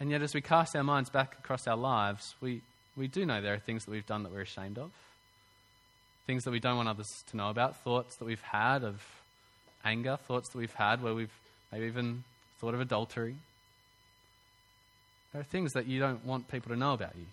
And 0.00 0.10
yet, 0.10 0.22
as 0.22 0.34
we 0.34 0.40
cast 0.40 0.74
our 0.74 0.82
minds 0.82 1.10
back 1.10 1.36
across 1.38 1.66
our 1.66 1.76
lives, 1.76 2.34
we, 2.40 2.62
we 2.96 3.06
do 3.06 3.24
know 3.24 3.40
there 3.40 3.54
are 3.54 3.58
things 3.58 3.84
that 3.84 3.90
we've 3.90 4.06
done 4.06 4.22
that 4.24 4.32
we're 4.32 4.40
ashamed 4.40 4.78
of, 4.78 4.90
things 6.26 6.42
that 6.44 6.50
we 6.50 6.60
don't 6.60 6.76
want 6.76 6.88
others 6.88 7.08
to 7.30 7.36
know 7.36 7.50
about, 7.50 7.82
thoughts 7.82 8.16
that 8.16 8.24
we've 8.24 8.42
had 8.42 8.82
of 8.82 9.04
anger, 9.84 10.16
thoughts 10.16 10.50
that 10.50 10.58
we've 10.58 10.74
had 10.74 11.02
where 11.02 11.14
we've 11.14 11.32
maybe 11.72 11.86
even 11.86 12.24
thought 12.60 12.74
of 12.74 12.80
adultery. 12.80 13.36
There 15.32 15.40
are 15.40 15.44
things 15.44 15.72
that 15.72 15.86
you 15.86 16.00
don't 16.00 16.24
want 16.24 16.48
people 16.48 16.70
to 16.70 16.76
know 16.76 16.94
about 16.94 17.14
you. 17.16 17.26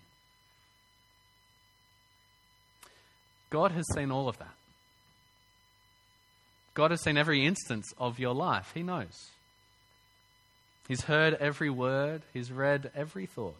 God 3.52 3.72
has 3.72 3.84
seen 3.92 4.10
all 4.10 4.30
of 4.30 4.38
that. 4.38 4.54
God 6.72 6.90
has 6.90 7.02
seen 7.02 7.18
every 7.18 7.44
instance 7.44 7.92
of 7.98 8.18
your 8.18 8.34
life. 8.34 8.70
He 8.72 8.82
knows. 8.82 9.28
He's 10.88 11.02
heard 11.02 11.34
every 11.34 11.68
word, 11.68 12.22
He's 12.32 12.50
read 12.50 12.90
every 12.94 13.26
thought. 13.26 13.58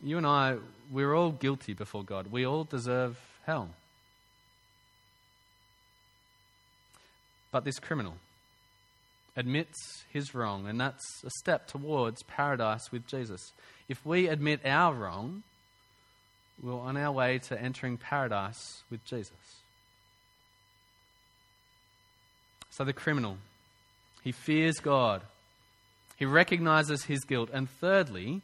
You 0.00 0.16
and 0.16 0.26
I, 0.26 0.58
we're 0.92 1.12
all 1.12 1.32
guilty 1.32 1.74
before 1.74 2.04
God. 2.04 2.28
We 2.30 2.46
all 2.46 2.62
deserve 2.62 3.18
hell. 3.44 3.70
But 7.50 7.64
this 7.64 7.80
criminal 7.80 8.14
admits 9.36 10.04
his 10.12 10.36
wrong, 10.36 10.68
and 10.68 10.80
that's 10.80 11.24
a 11.24 11.30
step 11.40 11.66
towards 11.66 12.22
paradise 12.22 12.92
with 12.92 13.08
Jesus. 13.08 13.52
If 13.88 14.06
we 14.06 14.28
admit 14.28 14.64
our 14.64 14.94
wrong, 14.94 15.42
we're 16.62 16.78
on 16.78 16.96
our 16.96 17.12
way 17.12 17.38
to 17.38 17.60
entering 17.60 17.96
paradise 17.96 18.82
with 18.90 19.04
Jesus. 19.04 19.32
So 22.70 22.84
the 22.84 22.92
criminal, 22.92 23.38
he 24.22 24.32
fears 24.32 24.78
God. 24.78 25.22
He 26.16 26.26
recognizes 26.26 27.04
his 27.04 27.20
guilt. 27.20 27.50
And 27.52 27.68
thirdly, 27.68 28.42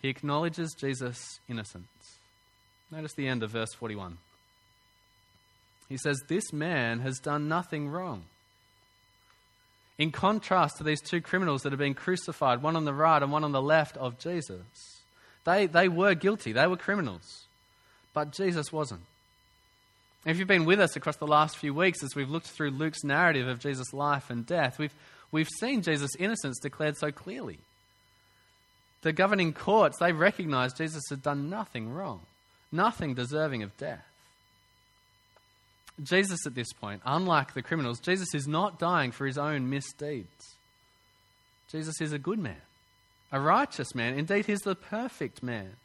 he 0.00 0.08
acknowledges 0.08 0.74
Jesus' 0.78 1.38
innocence. 1.48 1.86
Notice 2.90 3.12
the 3.14 3.28
end 3.28 3.42
of 3.42 3.50
verse 3.50 3.72
41. 3.74 4.18
He 5.88 5.98
says, 5.98 6.22
This 6.28 6.52
man 6.52 7.00
has 7.00 7.18
done 7.18 7.48
nothing 7.48 7.88
wrong. 7.88 8.24
In 9.98 10.12
contrast 10.12 10.78
to 10.78 10.84
these 10.84 11.02
two 11.02 11.20
criminals 11.20 11.62
that 11.62 11.72
have 11.72 11.78
been 11.78 11.94
crucified, 11.94 12.62
one 12.62 12.74
on 12.74 12.86
the 12.86 12.94
right 12.94 13.22
and 13.22 13.30
one 13.30 13.44
on 13.44 13.52
the 13.52 13.60
left 13.60 13.98
of 13.98 14.18
Jesus, 14.18 15.02
they, 15.44 15.66
they 15.66 15.88
were 15.88 16.14
guilty, 16.14 16.52
they 16.52 16.66
were 16.66 16.78
criminals. 16.78 17.44
But 18.12 18.32
Jesus 18.32 18.72
wasn't. 18.72 19.02
If 20.26 20.38
you've 20.38 20.48
been 20.48 20.66
with 20.66 20.80
us 20.80 20.96
across 20.96 21.16
the 21.16 21.26
last 21.26 21.56
few 21.56 21.72
weeks 21.72 22.02
as 22.02 22.14
we've 22.14 22.28
looked 22.28 22.48
through 22.48 22.70
Luke's 22.70 23.04
narrative 23.04 23.48
of 23.48 23.58
Jesus' 23.58 23.94
life 23.94 24.28
and 24.28 24.44
death, 24.44 24.78
we've, 24.78 24.94
we've 25.32 25.48
seen 25.48 25.82
Jesus' 25.82 26.14
innocence 26.18 26.58
declared 26.58 26.96
so 26.98 27.10
clearly. 27.10 27.58
The 29.02 29.12
governing 29.12 29.54
courts, 29.54 29.98
they 29.98 30.12
recognized 30.12 30.76
Jesus 30.76 31.02
had 31.08 31.22
done 31.22 31.48
nothing 31.48 31.90
wrong, 31.90 32.20
nothing 32.70 33.14
deserving 33.14 33.62
of 33.62 33.76
death. 33.78 34.04
Jesus, 36.02 36.46
at 36.46 36.54
this 36.54 36.72
point, 36.72 37.00
unlike 37.04 37.54
the 37.54 37.62
criminals, 37.62 38.00
Jesus 38.00 38.34
is 38.34 38.46
not 38.46 38.78
dying 38.78 39.12
for 39.12 39.26
his 39.26 39.38
own 39.38 39.70
misdeeds. 39.70 40.54
Jesus 41.70 42.00
is 42.00 42.12
a 42.12 42.18
good 42.18 42.38
man, 42.38 42.60
a 43.32 43.40
righteous 43.40 43.94
man. 43.94 44.18
Indeed, 44.18 44.46
he's 44.46 44.60
the 44.60 44.74
perfect 44.74 45.42
man. 45.42 45.76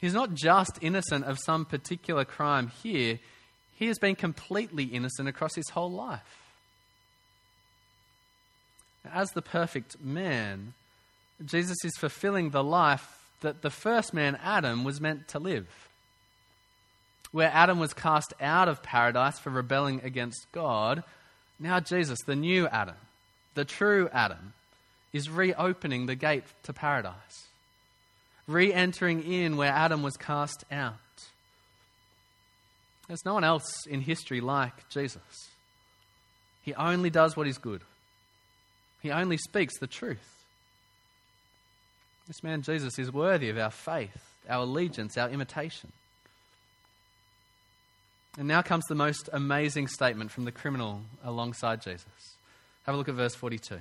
He's 0.00 0.14
not 0.14 0.34
just 0.34 0.78
innocent 0.80 1.26
of 1.26 1.38
some 1.38 1.64
particular 1.64 2.24
crime 2.24 2.68
here, 2.82 3.18
he 3.76 3.86
has 3.86 3.98
been 3.98 4.14
completely 4.14 4.84
innocent 4.84 5.28
across 5.28 5.54
his 5.54 5.70
whole 5.70 5.90
life. 5.90 6.38
As 9.10 9.30
the 9.30 9.42
perfect 9.42 10.02
man, 10.02 10.74
Jesus 11.44 11.78
is 11.84 11.96
fulfilling 11.96 12.50
the 12.50 12.64
life 12.64 13.18
that 13.40 13.62
the 13.62 13.70
first 13.70 14.12
man, 14.12 14.38
Adam, 14.42 14.84
was 14.84 15.00
meant 15.00 15.28
to 15.28 15.38
live. 15.38 15.88
Where 17.32 17.50
Adam 17.52 17.78
was 17.78 17.94
cast 17.94 18.34
out 18.40 18.68
of 18.68 18.82
paradise 18.82 19.38
for 19.38 19.50
rebelling 19.50 20.02
against 20.02 20.46
God, 20.52 21.02
now 21.58 21.80
Jesus, 21.80 22.18
the 22.26 22.36
new 22.36 22.66
Adam, 22.68 22.96
the 23.54 23.64
true 23.64 24.10
Adam, 24.12 24.52
is 25.12 25.30
reopening 25.30 26.06
the 26.06 26.14
gate 26.14 26.44
to 26.64 26.72
paradise 26.72 27.48
re 28.50 28.72
entering 28.72 29.22
in 29.22 29.56
where 29.56 29.72
Adam 29.72 30.02
was 30.02 30.16
cast 30.16 30.64
out. 30.70 30.94
There's 33.08 33.24
no 33.24 33.34
one 33.34 33.44
else 33.44 33.86
in 33.86 34.00
history 34.00 34.40
like 34.40 34.88
Jesus. 34.88 35.50
He 36.62 36.74
only 36.74 37.10
does 37.10 37.36
what 37.36 37.46
is 37.46 37.58
good, 37.58 37.82
he 39.02 39.10
only 39.10 39.36
speaks 39.36 39.78
the 39.78 39.86
truth. 39.86 40.44
This 42.26 42.44
man, 42.44 42.62
Jesus, 42.62 42.96
is 42.96 43.12
worthy 43.12 43.48
of 43.48 43.58
our 43.58 43.72
faith, 43.72 44.36
our 44.48 44.62
allegiance, 44.62 45.18
our 45.18 45.28
imitation. 45.28 45.90
And 48.38 48.46
now 48.46 48.62
comes 48.62 48.84
the 48.86 48.94
most 48.94 49.28
amazing 49.32 49.88
statement 49.88 50.30
from 50.30 50.44
the 50.44 50.52
criminal 50.52 51.02
alongside 51.24 51.82
Jesus. 51.82 52.36
Have 52.84 52.94
a 52.94 52.98
look 52.98 53.08
at 53.08 53.16
verse 53.16 53.34
42. 53.34 53.80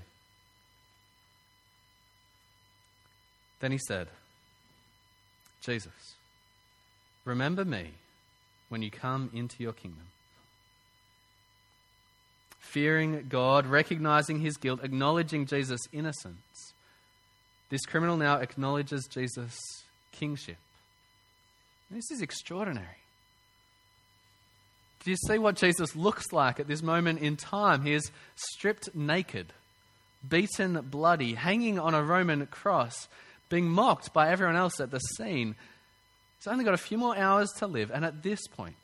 Then 3.59 3.71
he 3.71 3.77
said, 3.87 4.07
Jesus, 5.61 6.15
remember 7.25 7.65
me 7.65 7.91
when 8.69 8.81
you 8.81 8.91
come 8.91 9.29
into 9.33 9.61
your 9.63 9.73
kingdom. 9.73 10.05
fearing 12.69 13.25
God, 13.27 13.65
recognizing 13.65 14.39
his 14.39 14.57
guilt, 14.57 14.81
acknowledging 14.83 15.45
Jesus' 15.45 15.81
innocence, 15.91 16.73
this 17.69 17.85
criminal 17.85 18.17
now 18.17 18.37
acknowledges 18.37 19.07
Jesus' 19.07 19.59
kingship. 20.11 20.57
This 21.89 22.11
is 22.11 22.21
extraordinary. 22.21 22.87
Do 25.03 25.11
you 25.11 25.17
see 25.27 25.37
what 25.37 25.55
Jesus 25.55 25.95
looks 25.95 26.31
like 26.31 26.59
at 26.59 26.67
this 26.67 26.83
moment 26.83 27.19
in 27.19 27.37
time? 27.37 27.83
He 27.83 27.93
is 27.93 28.11
stripped 28.35 28.93
naked, 28.93 29.47
beaten 30.27 30.81
bloody, 30.81 31.33
hanging 31.33 31.79
on 31.79 31.95
a 31.95 32.03
Roman 32.03 32.45
cross, 32.47 33.07
being 33.49 33.69
mocked 33.69 34.13
by 34.13 34.29
everyone 34.29 34.55
else 34.55 34.79
at 34.79 34.91
the 34.91 34.99
scene. 34.99 35.55
He's 36.37 36.47
only 36.47 36.63
got 36.63 36.73
a 36.73 36.77
few 36.77 36.97
more 36.97 37.17
hours 37.17 37.49
to 37.57 37.67
live, 37.67 37.91
and 37.91 38.05
at 38.05 38.23
this 38.23 38.47
point, 38.47 38.75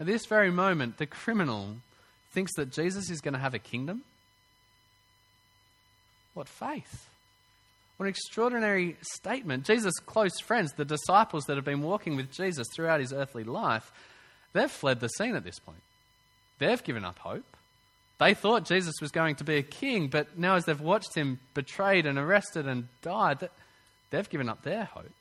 at 0.00 0.06
this 0.06 0.26
very 0.26 0.50
moment, 0.50 0.98
the 0.98 1.06
criminal 1.06 1.76
thinks 2.32 2.54
that 2.56 2.70
Jesus 2.70 3.10
is 3.10 3.20
going 3.20 3.34
to 3.34 3.40
have 3.40 3.54
a 3.54 3.58
kingdom. 3.58 4.02
What 6.34 6.48
faith! 6.48 7.08
What 7.96 8.04
an 8.04 8.10
extraordinary 8.10 8.96
statement. 9.00 9.64
Jesus' 9.64 9.94
close 10.04 10.38
friends, 10.40 10.72
the 10.72 10.84
disciples 10.84 11.44
that 11.46 11.56
have 11.56 11.64
been 11.64 11.82
walking 11.82 12.14
with 12.14 12.30
Jesus 12.30 12.66
throughout 12.74 13.00
his 13.00 13.12
earthly 13.12 13.42
life, 13.42 13.90
they've 14.52 14.70
fled 14.70 15.00
the 15.00 15.08
scene 15.08 15.34
at 15.34 15.44
this 15.44 15.58
point. 15.58 15.80
They've 16.58 16.82
given 16.84 17.06
up 17.06 17.18
hope. 17.18 17.55
They 18.18 18.34
thought 18.34 18.64
Jesus 18.64 18.94
was 19.00 19.10
going 19.10 19.36
to 19.36 19.44
be 19.44 19.56
a 19.56 19.62
king, 19.62 20.08
but 20.08 20.38
now 20.38 20.54
as 20.54 20.64
they've 20.64 20.80
watched 20.80 21.14
him 21.14 21.38
betrayed 21.52 22.06
and 22.06 22.18
arrested 22.18 22.66
and 22.66 22.88
died, 23.02 23.48
they've 24.10 24.30
given 24.30 24.48
up 24.48 24.62
their 24.62 24.84
hope. 24.84 25.12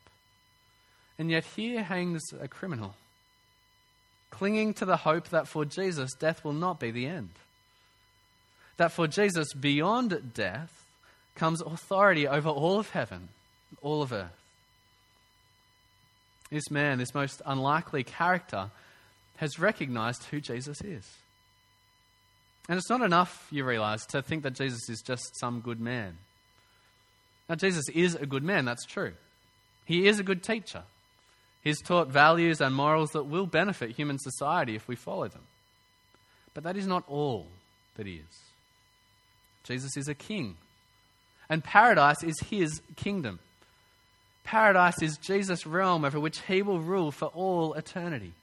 And 1.19 1.29
yet 1.29 1.45
here 1.55 1.83
hangs 1.83 2.23
a 2.39 2.47
criminal, 2.47 2.95
clinging 4.29 4.73
to 4.75 4.85
the 4.85 4.97
hope 4.97 5.29
that 5.29 5.47
for 5.47 5.65
Jesus, 5.65 6.13
death 6.13 6.43
will 6.43 6.53
not 6.53 6.79
be 6.79 6.91
the 6.91 7.05
end. 7.05 7.31
That 8.77 8.91
for 8.91 9.07
Jesus, 9.07 9.53
beyond 9.53 10.33
death, 10.33 10.85
comes 11.35 11.61
authority 11.61 12.27
over 12.27 12.49
all 12.49 12.79
of 12.79 12.89
heaven, 12.89 13.29
all 13.81 14.01
of 14.01 14.13
earth. 14.13 14.31
This 16.49 16.69
man, 16.71 16.97
this 16.99 17.13
most 17.13 17.41
unlikely 17.45 18.03
character, 18.03 18.69
has 19.37 19.59
recognized 19.59 20.23
who 20.25 20.39
Jesus 20.39 20.79
is. 20.81 21.05
And 22.67 22.77
it's 22.77 22.89
not 22.89 23.01
enough, 23.01 23.47
you 23.51 23.63
realize, 23.63 24.05
to 24.07 24.21
think 24.21 24.43
that 24.43 24.53
Jesus 24.53 24.89
is 24.89 25.01
just 25.01 25.39
some 25.39 25.61
good 25.61 25.79
man. 25.79 26.17
Now, 27.47 27.55
Jesus 27.55 27.87
is 27.89 28.15
a 28.15 28.25
good 28.25 28.43
man, 28.43 28.65
that's 28.65 28.85
true. 28.85 29.13
He 29.85 30.07
is 30.07 30.19
a 30.19 30.23
good 30.23 30.41
teacher. 30.41 30.83
He's 31.63 31.81
taught 31.81 32.07
values 32.07 32.61
and 32.61 32.75
morals 32.75 33.11
that 33.11 33.23
will 33.23 33.45
benefit 33.45 33.91
human 33.91 34.17
society 34.19 34.75
if 34.75 34.87
we 34.87 34.95
follow 34.95 35.27
them. 35.27 35.43
But 36.53 36.63
that 36.63 36.77
is 36.77 36.87
not 36.87 37.03
all 37.07 37.47
that 37.97 38.07
he 38.07 38.15
is. 38.15 38.39
Jesus 39.63 39.97
is 39.97 40.07
a 40.07 40.15
king, 40.15 40.57
and 41.49 41.63
paradise 41.63 42.23
is 42.23 42.39
his 42.39 42.81
kingdom. 42.95 43.39
Paradise 44.43 45.01
is 45.01 45.17
Jesus' 45.17 45.65
realm 45.65 46.05
over 46.05 46.19
which 46.19 46.41
he 46.41 46.61
will 46.61 46.79
rule 46.79 47.11
for 47.11 47.27
all 47.27 47.73
eternity. 47.73 48.33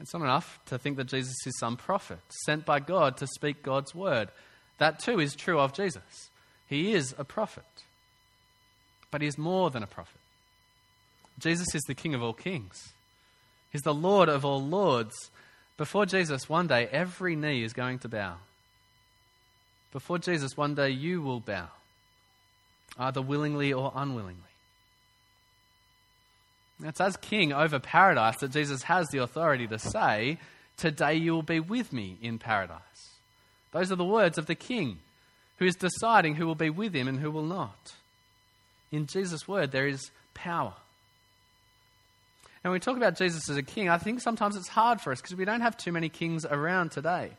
It's 0.00 0.12
not 0.12 0.22
enough 0.22 0.58
to 0.66 0.78
think 0.78 0.96
that 0.96 1.06
Jesus 1.06 1.34
is 1.46 1.58
some 1.58 1.76
prophet 1.76 2.18
sent 2.44 2.64
by 2.66 2.80
God 2.80 3.16
to 3.18 3.26
speak 3.26 3.62
God's 3.62 3.94
word. 3.94 4.28
That 4.78 4.98
too 4.98 5.20
is 5.20 5.34
true 5.34 5.58
of 5.58 5.72
Jesus. 5.72 6.30
He 6.68 6.92
is 6.92 7.14
a 7.18 7.24
prophet. 7.24 7.64
But 9.10 9.22
he 9.22 9.28
is 9.28 9.38
more 9.38 9.70
than 9.70 9.82
a 9.82 9.86
prophet. 9.86 10.20
Jesus 11.38 11.74
is 11.74 11.82
the 11.82 11.94
King 11.94 12.14
of 12.14 12.22
all 12.22 12.32
kings, 12.32 12.92
He's 13.70 13.82
the 13.82 13.94
Lord 13.94 14.28
of 14.28 14.44
all 14.44 14.62
lords. 14.62 15.30
Before 15.76 16.06
Jesus, 16.06 16.48
one 16.48 16.68
day 16.68 16.88
every 16.90 17.36
knee 17.36 17.62
is 17.62 17.74
going 17.74 17.98
to 17.98 18.08
bow. 18.08 18.36
Before 19.92 20.18
Jesus, 20.18 20.56
one 20.56 20.74
day 20.74 20.88
you 20.88 21.20
will 21.20 21.40
bow, 21.40 21.68
either 22.98 23.20
willingly 23.20 23.74
or 23.74 23.92
unwillingly. 23.94 24.42
It's 26.82 27.00
as 27.00 27.16
king 27.16 27.52
over 27.52 27.78
paradise 27.78 28.36
that 28.38 28.50
Jesus 28.50 28.82
has 28.82 29.08
the 29.08 29.18
authority 29.18 29.66
to 29.68 29.78
say, 29.78 30.38
Today 30.76 31.14
you 31.14 31.32
will 31.32 31.42
be 31.42 31.60
with 31.60 31.92
me 31.92 32.18
in 32.20 32.38
paradise. 32.38 32.80
Those 33.72 33.90
are 33.90 33.96
the 33.96 34.04
words 34.04 34.36
of 34.36 34.46
the 34.46 34.54
king 34.54 34.98
who 35.58 35.64
is 35.64 35.74
deciding 35.74 36.34
who 36.34 36.46
will 36.46 36.54
be 36.54 36.70
with 36.70 36.94
him 36.94 37.08
and 37.08 37.18
who 37.18 37.30
will 37.30 37.42
not. 37.42 37.94
In 38.92 39.06
Jesus' 39.06 39.48
word, 39.48 39.72
there 39.72 39.86
is 39.86 40.10
power. 40.34 40.74
And 42.62 42.70
when 42.70 42.72
we 42.72 42.80
talk 42.80 42.96
about 42.96 43.16
Jesus 43.16 43.48
as 43.48 43.56
a 43.56 43.62
king, 43.62 43.88
I 43.88 43.96
think 43.96 44.20
sometimes 44.20 44.56
it's 44.56 44.68
hard 44.68 45.00
for 45.00 45.12
us 45.12 45.20
because 45.20 45.36
we 45.36 45.44
don't 45.44 45.60
have 45.60 45.76
too 45.76 45.92
many 45.92 46.08
kings 46.08 46.44
around 46.44 46.90
today. 46.90 47.30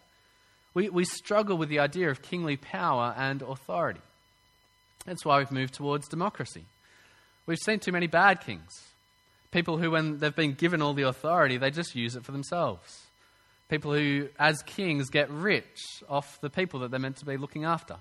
We, 0.73 0.89
we 0.89 1.05
struggle 1.05 1.57
with 1.57 1.69
the 1.69 1.79
idea 1.79 2.09
of 2.09 2.21
kingly 2.21 2.57
power 2.57 3.13
and 3.17 3.41
authority. 3.41 4.01
That's 5.05 5.25
why 5.25 5.39
we've 5.39 5.51
moved 5.51 5.73
towards 5.73 6.07
democracy. 6.07 6.65
We've 7.45 7.57
seen 7.57 7.79
too 7.79 7.91
many 7.91 8.07
bad 8.07 8.41
kings. 8.41 8.83
People 9.51 9.77
who, 9.77 9.91
when 9.91 10.19
they've 10.19 10.35
been 10.35 10.53
given 10.53 10.81
all 10.81 10.93
the 10.93 11.07
authority, 11.07 11.57
they 11.57 11.71
just 11.71 11.95
use 11.95 12.15
it 12.15 12.25
for 12.25 12.31
themselves. 12.31 13.07
People 13.69 13.93
who, 13.93 14.29
as 14.39 14.61
kings, 14.63 15.09
get 15.09 15.29
rich 15.29 16.03
off 16.09 16.39
the 16.41 16.49
people 16.49 16.81
that 16.81 16.91
they're 16.91 16.99
meant 16.99 17.17
to 17.17 17.25
be 17.25 17.37
looking 17.37 17.65
after. 17.65 17.97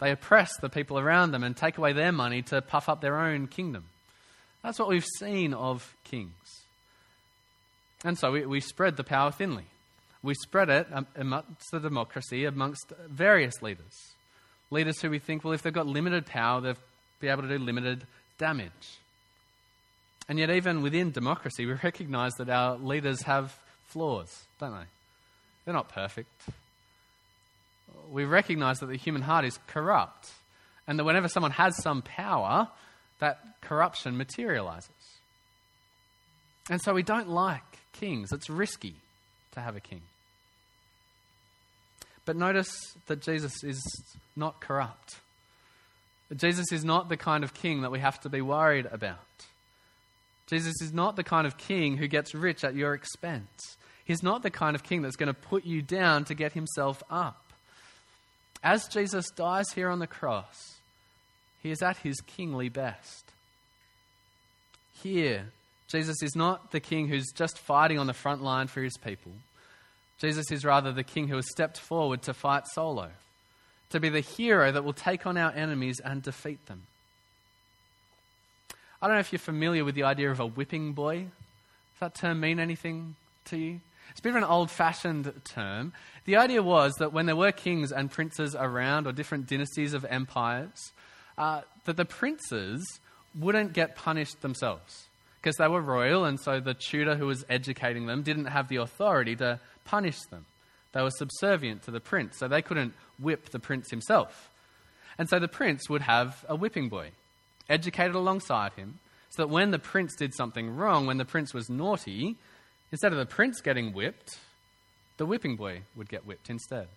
They 0.00 0.10
oppress 0.10 0.50
the 0.60 0.68
people 0.68 0.98
around 0.98 1.32
them 1.32 1.44
and 1.44 1.56
take 1.56 1.76
away 1.76 1.92
their 1.92 2.12
money 2.12 2.42
to 2.42 2.62
puff 2.62 2.88
up 2.88 3.00
their 3.00 3.18
own 3.18 3.46
kingdom. 3.48 3.84
That's 4.62 4.78
what 4.78 4.88
we've 4.88 5.06
seen 5.18 5.54
of 5.54 5.94
kings. 6.04 6.64
And 8.04 8.18
so 8.18 8.32
we, 8.32 8.46
we 8.46 8.60
spread 8.60 8.96
the 8.96 9.04
power 9.04 9.30
thinly. 9.30 9.66
We 10.22 10.34
spread 10.34 10.68
it 10.68 10.86
amongst 11.16 11.70
the 11.70 11.80
democracy, 11.80 12.44
amongst 12.44 12.92
various 13.08 13.62
leaders. 13.62 14.12
Leaders 14.70 15.00
who 15.00 15.10
we 15.10 15.18
think, 15.18 15.44
well, 15.44 15.54
if 15.54 15.62
they've 15.62 15.72
got 15.72 15.86
limited 15.86 16.26
power, 16.26 16.60
they'll 16.60 16.76
be 17.20 17.28
able 17.28 17.42
to 17.42 17.48
do 17.48 17.58
limited 17.58 18.06
damage. 18.38 18.99
And 20.30 20.38
yet, 20.38 20.48
even 20.48 20.80
within 20.80 21.10
democracy, 21.10 21.66
we 21.66 21.72
recognize 21.72 22.34
that 22.34 22.48
our 22.48 22.76
leaders 22.76 23.22
have 23.22 23.52
flaws, 23.88 24.44
don't 24.60 24.70
they? 24.70 24.86
They're 25.64 25.74
not 25.74 25.88
perfect. 25.88 26.30
We 28.12 28.24
recognize 28.24 28.78
that 28.78 28.86
the 28.86 28.96
human 28.96 29.22
heart 29.22 29.44
is 29.44 29.58
corrupt, 29.66 30.30
and 30.86 31.00
that 31.00 31.04
whenever 31.04 31.26
someone 31.26 31.50
has 31.50 31.76
some 31.82 32.02
power, 32.02 32.68
that 33.18 33.40
corruption 33.60 34.16
materializes. 34.16 34.90
And 36.70 36.80
so 36.80 36.94
we 36.94 37.02
don't 37.02 37.28
like 37.28 37.64
kings. 37.92 38.30
It's 38.30 38.48
risky 38.48 38.94
to 39.50 39.60
have 39.60 39.74
a 39.74 39.80
king. 39.80 40.02
But 42.24 42.36
notice 42.36 42.70
that 43.08 43.20
Jesus 43.20 43.64
is 43.64 43.82
not 44.36 44.60
corrupt. 44.60 45.16
Jesus 46.36 46.70
is 46.70 46.84
not 46.84 47.08
the 47.08 47.16
kind 47.16 47.42
of 47.42 47.52
king 47.52 47.80
that 47.80 47.90
we 47.90 47.98
have 47.98 48.20
to 48.20 48.28
be 48.28 48.40
worried 48.40 48.86
about. 48.92 49.18
Jesus 50.50 50.82
is 50.82 50.92
not 50.92 51.14
the 51.14 51.22
kind 51.22 51.46
of 51.46 51.56
king 51.56 51.96
who 51.96 52.08
gets 52.08 52.34
rich 52.34 52.64
at 52.64 52.74
your 52.74 52.92
expense. 52.92 53.78
He's 54.04 54.22
not 54.22 54.42
the 54.42 54.50
kind 54.50 54.74
of 54.74 54.82
king 54.82 55.00
that's 55.02 55.16
going 55.16 55.32
to 55.32 55.40
put 55.40 55.64
you 55.64 55.80
down 55.80 56.24
to 56.24 56.34
get 56.34 56.52
himself 56.52 57.02
up. 57.08 57.40
As 58.62 58.88
Jesus 58.88 59.30
dies 59.30 59.70
here 59.72 59.88
on 59.88 60.00
the 60.00 60.08
cross, 60.08 60.80
he 61.62 61.70
is 61.70 61.82
at 61.82 61.98
his 61.98 62.20
kingly 62.20 62.68
best. 62.68 63.30
Here, 65.02 65.46
Jesus 65.86 66.22
is 66.22 66.34
not 66.34 66.72
the 66.72 66.80
king 66.80 67.06
who's 67.06 67.30
just 67.32 67.56
fighting 67.56 67.98
on 67.98 68.08
the 68.08 68.12
front 68.12 68.42
line 68.42 68.66
for 68.66 68.82
his 68.82 68.96
people. 68.96 69.32
Jesus 70.18 70.50
is 70.50 70.64
rather 70.64 70.92
the 70.92 71.04
king 71.04 71.28
who 71.28 71.36
has 71.36 71.48
stepped 71.48 71.78
forward 71.78 72.22
to 72.22 72.34
fight 72.34 72.66
solo, 72.66 73.10
to 73.90 74.00
be 74.00 74.08
the 74.08 74.20
hero 74.20 74.72
that 74.72 74.84
will 74.84 74.92
take 74.92 75.26
on 75.26 75.36
our 75.36 75.52
enemies 75.52 76.00
and 76.04 76.22
defeat 76.22 76.66
them. 76.66 76.82
I 79.02 79.06
don't 79.06 79.16
know 79.16 79.20
if 79.20 79.32
you're 79.32 79.38
familiar 79.38 79.82
with 79.82 79.94
the 79.94 80.02
idea 80.02 80.30
of 80.30 80.40
a 80.40 80.46
whipping 80.46 80.92
boy. 80.92 81.20
Does 81.20 82.00
that 82.00 82.14
term 82.14 82.40
mean 82.40 82.60
anything 82.60 83.16
to 83.46 83.56
you? 83.56 83.80
It's 84.10 84.20
a 84.20 84.22
bit 84.22 84.30
of 84.30 84.36
an 84.36 84.44
old 84.44 84.70
fashioned 84.70 85.32
term. 85.44 85.94
The 86.26 86.36
idea 86.36 86.62
was 86.62 86.92
that 86.98 87.12
when 87.12 87.24
there 87.24 87.36
were 87.36 87.52
kings 87.52 87.92
and 87.92 88.10
princes 88.10 88.54
around, 88.54 89.06
or 89.06 89.12
different 89.12 89.48
dynasties 89.48 89.94
of 89.94 90.04
empires, 90.04 90.92
uh, 91.38 91.62
that 91.86 91.96
the 91.96 92.04
princes 92.04 93.00
wouldn't 93.38 93.72
get 93.72 93.96
punished 93.96 94.42
themselves 94.42 95.06
because 95.40 95.56
they 95.56 95.68
were 95.68 95.80
royal, 95.80 96.26
and 96.26 96.38
so 96.38 96.60
the 96.60 96.74
tutor 96.74 97.14
who 97.14 97.26
was 97.26 97.42
educating 97.48 98.04
them 98.04 98.22
didn't 98.22 98.46
have 98.46 98.68
the 98.68 98.76
authority 98.76 99.34
to 99.36 99.60
punish 99.86 100.20
them. 100.30 100.44
They 100.92 101.00
were 101.00 101.10
subservient 101.10 101.84
to 101.84 101.90
the 101.90 102.00
prince, 102.00 102.36
so 102.36 102.48
they 102.48 102.60
couldn't 102.60 102.92
whip 103.18 103.48
the 103.48 103.60
prince 103.60 103.88
himself. 103.90 104.50
And 105.16 105.26
so 105.26 105.38
the 105.38 105.48
prince 105.48 105.88
would 105.88 106.02
have 106.02 106.44
a 106.48 106.56
whipping 106.56 106.90
boy 106.90 107.12
educated 107.70 108.14
alongside 108.14 108.72
him, 108.74 108.98
so 109.30 109.42
that 109.42 109.48
when 109.48 109.70
the 109.70 109.78
prince 109.78 110.14
did 110.16 110.34
something 110.34 110.76
wrong, 110.76 111.06
when 111.06 111.18
the 111.18 111.24
prince 111.24 111.54
was 111.54 111.70
naughty, 111.70 112.36
instead 112.90 113.12
of 113.12 113.18
the 113.18 113.26
prince 113.26 113.60
getting 113.60 113.92
whipped, 113.92 114.38
the 115.16 115.24
whipping 115.26 115.56
boy 115.56 115.82
would 115.96 116.08
get 116.08 116.26
whipped 116.26 116.50
instead. 116.50 116.88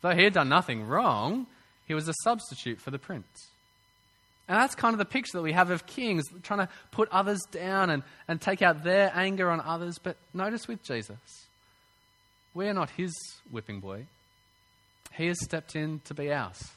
Though 0.00 0.14
he 0.14 0.24
had 0.24 0.32
done 0.32 0.48
nothing 0.48 0.86
wrong, 0.86 1.46
he 1.86 1.94
was 1.94 2.08
a 2.08 2.14
substitute 2.24 2.80
for 2.80 2.90
the 2.90 2.98
prince. 2.98 3.50
And 4.48 4.58
that's 4.58 4.74
kind 4.74 4.92
of 4.92 4.98
the 4.98 5.04
picture 5.04 5.38
that 5.38 5.42
we 5.42 5.52
have 5.52 5.70
of 5.70 5.86
kings 5.86 6.24
trying 6.42 6.66
to 6.66 6.68
put 6.90 7.08
others 7.10 7.40
down 7.50 7.90
and, 7.90 8.02
and 8.26 8.40
take 8.40 8.60
out 8.60 8.82
their 8.82 9.12
anger 9.14 9.50
on 9.50 9.60
others. 9.60 9.98
But 10.02 10.16
notice 10.34 10.66
with 10.66 10.82
Jesus, 10.82 11.46
We 12.52 12.66
are 12.68 12.74
not 12.74 12.90
his 12.90 13.12
whipping 13.50 13.80
boy. 13.80 14.06
He 15.14 15.26
has 15.26 15.38
stepped 15.42 15.76
in 15.76 16.00
to 16.04 16.14
be 16.14 16.32
ours. 16.32 16.70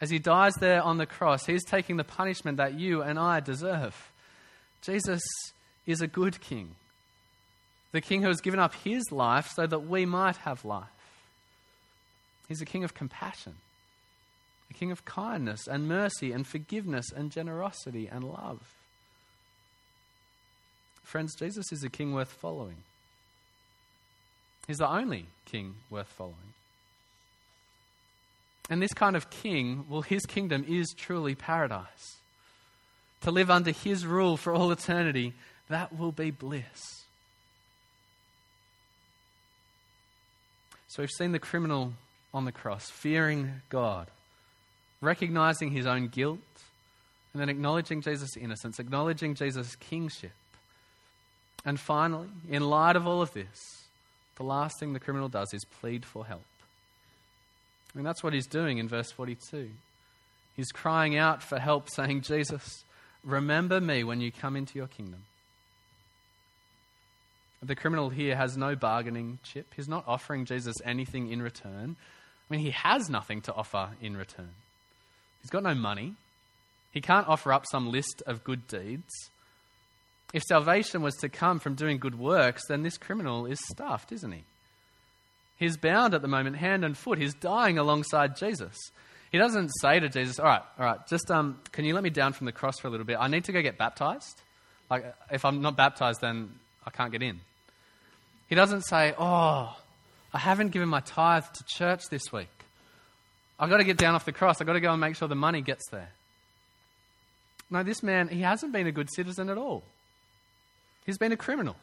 As 0.00 0.10
he 0.10 0.18
dies 0.18 0.54
there 0.60 0.82
on 0.82 0.98
the 0.98 1.06
cross, 1.06 1.46
he's 1.46 1.64
taking 1.64 1.96
the 1.96 2.04
punishment 2.04 2.58
that 2.58 2.78
you 2.78 3.02
and 3.02 3.18
I 3.18 3.40
deserve. 3.40 4.12
Jesus 4.82 5.22
is 5.86 6.00
a 6.00 6.06
good 6.06 6.40
king, 6.40 6.76
the 7.92 8.00
king 8.00 8.22
who 8.22 8.28
has 8.28 8.40
given 8.40 8.60
up 8.60 8.74
his 8.74 9.10
life 9.10 9.50
so 9.54 9.66
that 9.66 9.80
we 9.80 10.06
might 10.06 10.36
have 10.38 10.64
life. 10.64 10.86
He's 12.46 12.62
a 12.62 12.66
king 12.66 12.84
of 12.84 12.94
compassion, 12.94 13.54
a 14.70 14.74
king 14.74 14.92
of 14.92 15.04
kindness 15.04 15.66
and 15.66 15.88
mercy 15.88 16.32
and 16.32 16.46
forgiveness 16.46 17.06
and 17.14 17.32
generosity 17.32 18.06
and 18.06 18.24
love. 18.24 18.60
Friends, 21.02 21.34
Jesus 21.34 21.72
is 21.72 21.82
a 21.82 21.88
king 21.88 22.12
worth 22.12 22.32
following. 22.32 22.76
He's 24.66 24.76
the 24.76 24.88
only 24.88 25.26
king 25.46 25.76
worth 25.90 26.08
following. 26.08 26.52
And 28.70 28.82
this 28.82 28.92
kind 28.92 29.16
of 29.16 29.30
king, 29.30 29.86
well, 29.88 30.02
his 30.02 30.26
kingdom 30.26 30.64
is 30.68 30.94
truly 30.96 31.34
paradise. 31.34 32.16
To 33.22 33.30
live 33.30 33.50
under 33.50 33.72
his 33.72 34.06
rule 34.06 34.36
for 34.36 34.52
all 34.52 34.70
eternity, 34.70 35.32
that 35.68 35.96
will 35.98 36.12
be 36.12 36.30
bliss. 36.30 37.04
So 40.88 41.02
we've 41.02 41.10
seen 41.10 41.32
the 41.32 41.38
criminal 41.38 41.94
on 42.32 42.44
the 42.44 42.52
cross, 42.52 42.90
fearing 42.90 43.62
God, 43.68 44.08
recognizing 45.00 45.70
his 45.70 45.86
own 45.86 46.08
guilt, 46.08 46.38
and 47.32 47.40
then 47.40 47.48
acknowledging 47.48 48.00
Jesus' 48.00 48.36
innocence, 48.36 48.78
acknowledging 48.78 49.34
Jesus' 49.34 49.76
kingship. 49.76 50.32
And 51.64 51.78
finally, 51.78 52.28
in 52.48 52.62
light 52.68 52.96
of 52.96 53.06
all 53.06 53.20
of 53.20 53.32
this, 53.32 53.84
the 54.36 54.44
last 54.44 54.78
thing 54.78 54.92
the 54.92 55.00
criminal 55.00 55.28
does 55.28 55.52
is 55.52 55.64
plead 55.64 56.04
for 56.04 56.24
help. 56.24 56.44
Mean, 57.94 58.04
that's 58.04 58.22
what 58.22 58.32
he's 58.32 58.46
doing 58.46 58.78
in 58.78 58.88
verse 58.88 59.10
42. 59.10 59.70
He's 60.56 60.70
crying 60.72 61.16
out 61.16 61.42
for 61.42 61.58
help, 61.58 61.88
saying, 61.90 62.22
Jesus, 62.22 62.84
remember 63.24 63.80
me 63.80 64.04
when 64.04 64.20
you 64.20 64.30
come 64.30 64.56
into 64.56 64.78
your 64.78 64.86
kingdom. 64.86 65.24
The 67.62 67.74
criminal 67.74 68.10
here 68.10 68.36
has 68.36 68.56
no 68.56 68.76
bargaining 68.76 69.38
chip. 69.42 69.66
He's 69.74 69.88
not 69.88 70.04
offering 70.06 70.44
Jesus 70.44 70.76
anything 70.84 71.30
in 71.32 71.42
return. 71.42 71.96
I 72.48 72.54
mean, 72.54 72.60
he 72.60 72.70
has 72.70 73.10
nothing 73.10 73.40
to 73.42 73.54
offer 73.54 73.90
in 74.00 74.16
return. 74.16 74.50
He's 75.42 75.50
got 75.50 75.64
no 75.64 75.74
money. 75.74 76.14
He 76.92 77.00
can't 77.00 77.28
offer 77.28 77.52
up 77.52 77.64
some 77.70 77.90
list 77.90 78.22
of 78.26 78.44
good 78.44 78.66
deeds. 78.68 79.12
If 80.32 80.42
salvation 80.44 81.02
was 81.02 81.14
to 81.16 81.28
come 81.28 81.58
from 81.58 81.74
doing 81.74 81.98
good 81.98 82.18
works, 82.18 82.62
then 82.68 82.82
this 82.82 82.98
criminal 82.98 83.46
is 83.46 83.58
stuffed, 83.70 84.12
isn't 84.12 84.32
he? 84.32 84.44
He's 85.58 85.76
bound 85.76 86.14
at 86.14 86.22
the 86.22 86.28
moment, 86.28 86.56
hand 86.56 86.84
and 86.84 86.96
foot. 86.96 87.18
He's 87.18 87.34
dying 87.34 87.78
alongside 87.78 88.36
Jesus. 88.36 88.76
He 89.30 89.38
doesn't 89.38 89.70
say 89.80 90.00
to 90.00 90.08
Jesus, 90.08 90.38
All 90.38 90.46
right, 90.46 90.62
all 90.78 90.84
right, 90.84 91.06
just 91.08 91.30
um, 91.30 91.60
can 91.72 91.84
you 91.84 91.94
let 91.94 92.02
me 92.02 92.10
down 92.10 92.32
from 92.32 92.46
the 92.46 92.52
cross 92.52 92.78
for 92.78 92.88
a 92.88 92.90
little 92.90 93.06
bit? 93.06 93.18
I 93.20 93.28
need 93.28 93.44
to 93.44 93.52
go 93.52 93.60
get 93.60 93.76
baptized. 93.76 94.40
Like, 94.88 95.14
if 95.30 95.44
I'm 95.44 95.60
not 95.60 95.76
baptized, 95.76 96.20
then 96.20 96.50
I 96.86 96.90
can't 96.90 97.12
get 97.12 97.22
in. 97.22 97.40
He 98.48 98.54
doesn't 98.54 98.82
say, 98.82 99.14
Oh, 99.18 99.76
I 100.32 100.38
haven't 100.38 100.70
given 100.70 100.88
my 100.88 101.00
tithe 101.00 101.44
to 101.44 101.64
church 101.66 102.04
this 102.10 102.32
week. 102.32 102.48
I've 103.58 103.68
got 103.68 103.78
to 103.78 103.84
get 103.84 103.96
down 103.96 104.14
off 104.14 104.24
the 104.24 104.32
cross. 104.32 104.60
I've 104.60 104.66
got 104.66 104.74
to 104.74 104.80
go 104.80 104.92
and 104.92 105.00
make 105.00 105.16
sure 105.16 105.28
the 105.28 105.34
money 105.34 105.60
gets 105.60 105.84
there. 105.90 106.10
No, 107.70 107.82
this 107.82 108.02
man, 108.02 108.28
he 108.28 108.40
hasn't 108.40 108.72
been 108.72 108.86
a 108.86 108.92
good 108.92 109.12
citizen 109.12 109.50
at 109.50 109.58
all. 109.58 109.82
He's 111.04 111.18
been 111.18 111.32
a 111.32 111.36
criminal. 111.36 111.76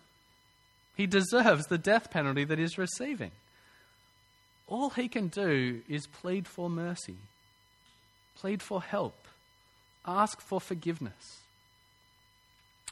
He 0.96 1.06
deserves 1.06 1.66
the 1.66 1.78
death 1.78 2.10
penalty 2.10 2.44
that 2.46 2.58
he's 2.58 2.78
receiving. 2.78 3.32
All 4.68 4.90
he 4.90 5.08
can 5.08 5.28
do 5.28 5.82
is 5.88 6.08
plead 6.08 6.48
for 6.48 6.70
mercy, 6.70 7.18
plead 8.38 8.62
for 8.62 8.82
help, 8.82 9.28
ask 10.06 10.42
for 10.42 10.60
forgiveness. 10.60 11.42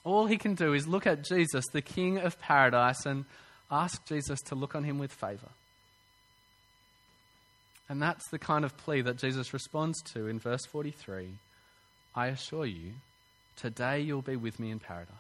All 0.04 0.28
he 0.28 0.38
can 0.38 0.54
do 0.54 0.74
is 0.74 0.88
look 0.88 1.08
at 1.08 1.24
Jesus, 1.24 1.66
the 1.72 1.82
King 1.82 2.18
of 2.18 2.40
paradise, 2.40 3.06
and 3.06 3.26
ask 3.72 4.06
Jesus 4.06 4.40
to 4.42 4.56
look 4.56 4.76
on 4.76 4.84
him 4.84 5.00
with 5.00 5.12
favor. 5.12 5.50
And 7.90 8.02
that's 8.02 8.28
the 8.30 8.40
kind 8.40 8.66
of 8.66 8.78
plea 8.78 9.02
that 9.02 9.18
Jesus 9.18 9.54
responds 9.54 10.02
to 10.14 10.28
in 10.28 10.40
verse 10.40 10.66
43 10.66 11.30
I 12.16 12.28
assure 12.28 12.66
you, 12.66 12.94
today 13.56 14.02
you'll 14.02 14.22
be 14.22 14.36
with 14.36 14.60
me 14.60 14.70
in 14.70 14.80
paradise. 14.80 15.18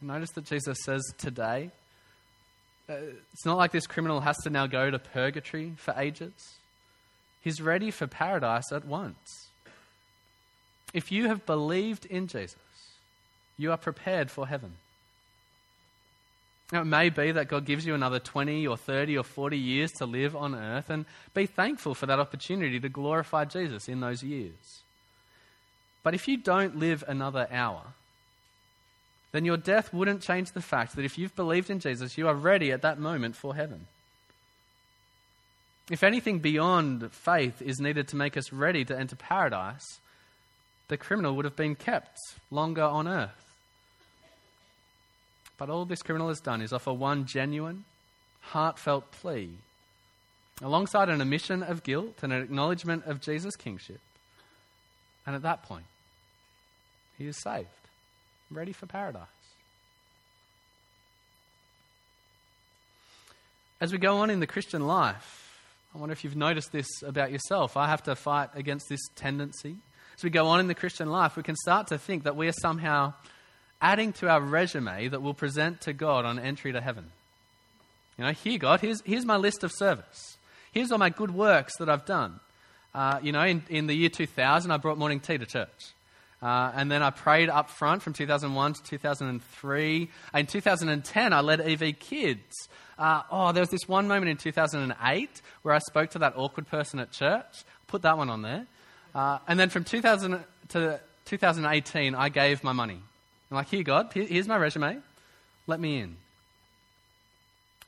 Notice 0.00 0.30
that 0.32 0.44
Jesus 0.44 0.76
says 0.84 1.02
today. 1.16 1.70
Uh, 2.88 2.94
it's 3.32 3.46
not 3.46 3.56
like 3.56 3.72
this 3.72 3.86
criminal 3.86 4.20
has 4.20 4.36
to 4.38 4.50
now 4.50 4.66
go 4.66 4.90
to 4.90 4.98
purgatory 4.98 5.72
for 5.76 5.94
ages. 5.96 6.54
He's 7.40 7.60
ready 7.60 7.90
for 7.90 8.06
paradise 8.06 8.72
at 8.72 8.84
once. 8.84 9.48
If 10.92 11.10
you 11.10 11.28
have 11.28 11.46
believed 11.46 12.06
in 12.06 12.26
Jesus, 12.26 12.56
you 13.56 13.70
are 13.72 13.76
prepared 13.76 14.30
for 14.30 14.46
heaven. 14.46 14.74
Now, 16.72 16.82
it 16.82 16.86
may 16.86 17.10
be 17.10 17.32
that 17.32 17.48
God 17.48 17.66
gives 17.66 17.84
you 17.86 17.94
another 17.94 18.18
20 18.18 18.66
or 18.66 18.76
30 18.76 19.18
or 19.18 19.24
40 19.24 19.58
years 19.58 19.92
to 19.92 20.06
live 20.06 20.34
on 20.34 20.54
earth, 20.54 20.88
and 20.88 21.04
be 21.34 21.46
thankful 21.46 21.94
for 21.94 22.06
that 22.06 22.18
opportunity 22.18 22.80
to 22.80 22.88
glorify 22.88 23.44
Jesus 23.44 23.88
in 23.88 24.00
those 24.00 24.22
years. 24.22 24.82
But 26.02 26.14
if 26.14 26.26
you 26.26 26.36
don't 26.36 26.78
live 26.78 27.04
another 27.06 27.46
hour, 27.50 27.82
then 29.34 29.44
your 29.44 29.56
death 29.56 29.92
wouldn't 29.92 30.22
change 30.22 30.52
the 30.52 30.62
fact 30.62 30.94
that 30.94 31.04
if 31.04 31.18
you've 31.18 31.34
believed 31.34 31.68
in 31.68 31.80
Jesus, 31.80 32.16
you 32.16 32.28
are 32.28 32.36
ready 32.36 32.70
at 32.70 32.82
that 32.82 33.00
moment 33.00 33.34
for 33.34 33.56
heaven. 33.56 33.88
If 35.90 36.04
anything 36.04 36.38
beyond 36.38 37.10
faith 37.10 37.60
is 37.60 37.80
needed 37.80 38.06
to 38.08 38.16
make 38.16 38.36
us 38.36 38.52
ready 38.52 38.84
to 38.84 38.96
enter 38.96 39.16
paradise, 39.16 39.98
the 40.86 40.96
criminal 40.96 41.34
would 41.34 41.46
have 41.46 41.56
been 41.56 41.74
kept 41.74 42.16
longer 42.52 42.84
on 42.84 43.08
earth. 43.08 43.52
But 45.58 45.68
all 45.68 45.84
this 45.84 46.02
criminal 46.02 46.28
has 46.28 46.38
done 46.38 46.62
is 46.62 46.72
offer 46.72 46.92
one 46.92 47.26
genuine, 47.26 47.86
heartfelt 48.40 49.10
plea, 49.10 49.50
alongside 50.62 51.08
an 51.08 51.20
admission 51.20 51.64
of 51.64 51.82
guilt 51.82 52.18
and 52.22 52.32
an 52.32 52.40
acknowledgement 52.40 53.04
of 53.06 53.20
Jesus' 53.20 53.56
kingship. 53.56 54.00
And 55.26 55.34
at 55.34 55.42
that 55.42 55.64
point, 55.64 55.86
he 57.18 57.26
is 57.26 57.36
saved 57.42 57.66
ready 58.50 58.72
for 58.72 58.86
paradise. 58.86 59.26
As 63.80 63.92
we 63.92 63.98
go 63.98 64.18
on 64.18 64.30
in 64.30 64.40
the 64.40 64.46
Christian 64.46 64.86
life, 64.86 65.44
I 65.94 65.98
wonder 65.98 66.12
if 66.12 66.24
you've 66.24 66.36
noticed 66.36 66.72
this 66.72 66.86
about 67.02 67.30
yourself. 67.30 67.76
I 67.76 67.88
have 67.88 68.02
to 68.04 68.16
fight 68.16 68.50
against 68.54 68.88
this 68.88 69.00
tendency. 69.14 69.76
As 70.16 70.24
we 70.24 70.30
go 70.30 70.46
on 70.46 70.60
in 70.60 70.68
the 70.68 70.74
Christian 70.74 71.10
life, 71.10 71.36
we 71.36 71.42
can 71.42 71.56
start 71.56 71.88
to 71.88 71.98
think 71.98 72.24
that 72.24 72.36
we 72.36 72.48
are 72.48 72.54
somehow 72.60 73.14
adding 73.80 74.12
to 74.14 74.28
our 74.28 74.40
resume 74.40 75.08
that 75.08 75.20
we'll 75.20 75.34
present 75.34 75.80
to 75.82 75.92
God 75.92 76.24
on 76.24 76.38
entry 76.38 76.72
to 76.72 76.80
heaven. 76.80 77.10
You 78.16 78.24
know, 78.24 78.32
here, 78.32 78.58
God, 78.58 78.80
here's, 78.80 79.02
here's 79.02 79.24
my 79.24 79.36
list 79.36 79.64
of 79.64 79.72
service. 79.72 80.36
Here's 80.72 80.90
all 80.90 80.98
my 80.98 81.10
good 81.10 81.32
works 81.32 81.76
that 81.78 81.88
I've 81.88 82.06
done. 82.06 82.40
Uh, 82.94 83.18
you 83.22 83.32
know, 83.32 83.42
in, 83.42 83.62
in 83.68 83.86
the 83.86 83.94
year 83.94 84.08
2000, 84.08 84.70
I 84.70 84.76
brought 84.76 84.98
morning 84.98 85.20
tea 85.20 85.36
to 85.36 85.46
church. 85.46 85.92
Uh, 86.44 86.70
and 86.74 86.90
then 86.90 87.02
I 87.02 87.08
prayed 87.08 87.48
up 87.48 87.70
front 87.70 88.02
from 88.02 88.12
2001 88.12 88.74
to 88.74 88.82
2003. 88.82 90.10
In 90.34 90.46
2010, 90.46 91.32
I 91.32 91.40
led 91.40 91.62
EV 91.62 91.98
Kids. 91.98 92.68
Uh, 92.98 93.22
oh, 93.30 93.52
there 93.52 93.62
was 93.62 93.70
this 93.70 93.88
one 93.88 94.06
moment 94.08 94.28
in 94.28 94.36
2008 94.36 95.42
where 95.62 95.74
I 95.74 95.78
spoke 95.78 96.10
to 96.10 96.18
that 96.18 96.34
awkward 96.36 96.68
person 96.68 96.98
at 96.98 97.10
church. 97.12 97.64
Put 97.86 98.02
that 98.02 98.18
one 98.18 98.28
on 98.28 98.42
there. 98.42 98.66
Uh, 99.14 99.38
and 99.48 99.58
then 99.58 99.70
from 99.70 99.84
2000 99.84 100.44
to 100.68 101.00
2018, 101.24 102.14
I 102.14 102.28
gave 102.28 102.62
my 102.62 102.72
money. 102.72 103.00
I'm 103.50 103.56
like, 103.56 103.68
here, 103.68 103.82
God, 103.82 104.10
here's 104.12 104.46
my 104.46 104.58
resume. 104.58 104.98
Let 105.66 105.80
me 105.80 106.00
in. 106.00 106.16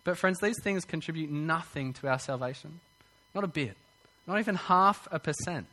But, 0.03 0.17
friends, 0.17 0.39
these 0.41 0.57
things 0.63 0.87
contribute 0.87 1.31
nothing 1.31 1.93
to 1.95 2.09
our 2.09 2.19
salvation. 2.19 2.81
Not 3.35 3.45
a 3.45 3.49
bit. 3.49 3.77
Not 4.27 4.39
even 4.39 4.55
half 4.55 5.07
a 5.11 5.19
percent. 5.19 5.67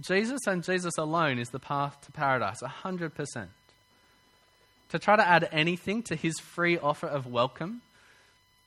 Jesus 0.00 0.40
and 0.46 0.64
Jesus 0.64 0.96
alone 0.98 1.38
is 1.38 1.50
the 1.50 1.60
path 1.60 2.00
to 2.02 2.12
paradise, 2.12 2.62
100%. 2.62 3.46
To 4.90 4.98
try 4.98 5.16
to 5.16 5.26
add 5.26 5.48
anything 5.52 6.02
to 6.04 6.16
his 6.16 6.34
free 6.40 6.78
offer 6.78 7.06
of 7.06 7.26
welcome 7.26 7.82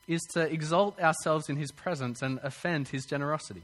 is 0.08 0.22
to 0.34 0.42
exalt 0.42 1.00
ourselves 1.00 1.50
in 1.50 1.58
his 1.58 1.72
presence 1.72 2.22
and 2.22 2.40
offend 2.44 2.90
his 2.90 3.06
generosity. 3.06 3.64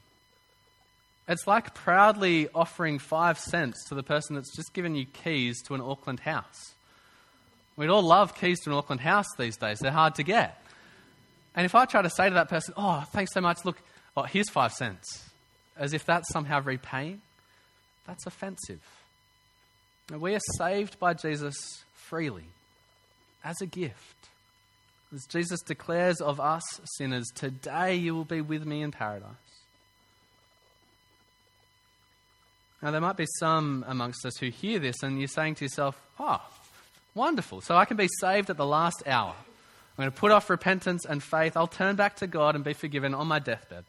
It's 1.27 1.47
like 1.47 1.73
proudly 1.73 2.49
offering 2.53 2.99
five 2.99 3.39
cents 3.39 3.85
to 3.87 3.95
the 3.95 4.03
person 4.03 4.35
that's 4.35 4.53
just 4.55 4.73
given 4.73 4.95
you 4.95 5.05
keys 5.05 5.61
to 5.63 5.73
an 5.73 5.81
Auckland 5.81 6.19
house. 6.21 6.73
We'd 7.77 7.89
all 7.89 8.03
love 8.03 8.35
keys 8.35 8.59
to 8.61 8.71
an 8.71 8.75
Auckland 8.75 9.01
house 9.01 9.27
these 9.37 9.55
days, 9.55 9.79
they're 9.79 9.91
hard 9.91 10.15
to 10.15 10.23
get. 10.23 10.61
And 11.55 11.65
if 11.65 11.75
I 11.75 11.85
try 11.85 12.01
to 12.01 12.09
say 12.09 12.27
to 12.27 12.35
that 12.35 12.49
person, 12.49 12.73
Oh, 12.75 13.03
thanks 13.13 13.33
so 13.33 13.41
much, 13.41 13.63
look, 13.63 13.77
oh, 14.17 14.23
here's 14.23 14.49
five 14.49 14.73
cents, 14.73 15.29
as 15.77 15.93
if 15.93 16.05
that's 16.05 16.31
somehow 16.33 16.61
repaying, 16.61 17.21
that's 18.05 18.25
offensive. 18.25 18.81
we 20.11 20.35
are 20.35 20.41
saved 20.57 20.99
by 20.99 21.13
Jesus 21.13 21.55
freely, 21.93 22.45
as 23.43 23.55
a 23.61 23.65
gift. 23.65 24.29
As 25.13 25.25
Jesus 25.25 25.61
declares 25.61 26.21
of 26.21 26.39
us 26.39 26.63
sinners, 26.97 27.27
today 27.35 27.95
you 27.95 28.15
will 28.15 28.25
be 28.25 28.41
with 28.41 28.65
me 28.65 28.81
in 28.81 28.91
paradise. 28.91 29.29
Now, 32.81 32.91
there 32.91 32.99
might 32.99 33.15
be 33.15 33.27
some 33.39 33.85
amongst 33.87 34.25
us 34.25 34.35
who 34.37 34.49
hear 34.49 34.77
this 34.77 34.95
and 35.03 35.17
you're 35.17 35.29
saying 35.29 35.55
to 35.55 35.65
yourself, 35.65 36.01
oh, 36.19 36.41
wonderful. 37.15 37.61
So 37.61 37.77
I 37.77 37.85
can 37.85 37.95
be 37.95 38.09
saved 38.19 38.49
at 38.49 38.57
the 38.57 38.65
last 38.65 39.03
hour. 39.05 39.33
I'm 39.33 40.03
going 40.03 40.11
to 40.11 40.19
put 40.19 40.31
off 40.31 40.49
repentance 40.49 41.05
and 41.05 41.23
faith. 41.23 41.55
I'll 41.55 41.67
turn 41.67 41.95
back 41.95 42.17
to 42.17 42.27
God 42.27 42.55
and 42.55 42.63
be 42.63 42.73
forgiven 42.73 43.13
on 43.13 43.27
my 43.27 43.39
deathbed. 43.39 43.85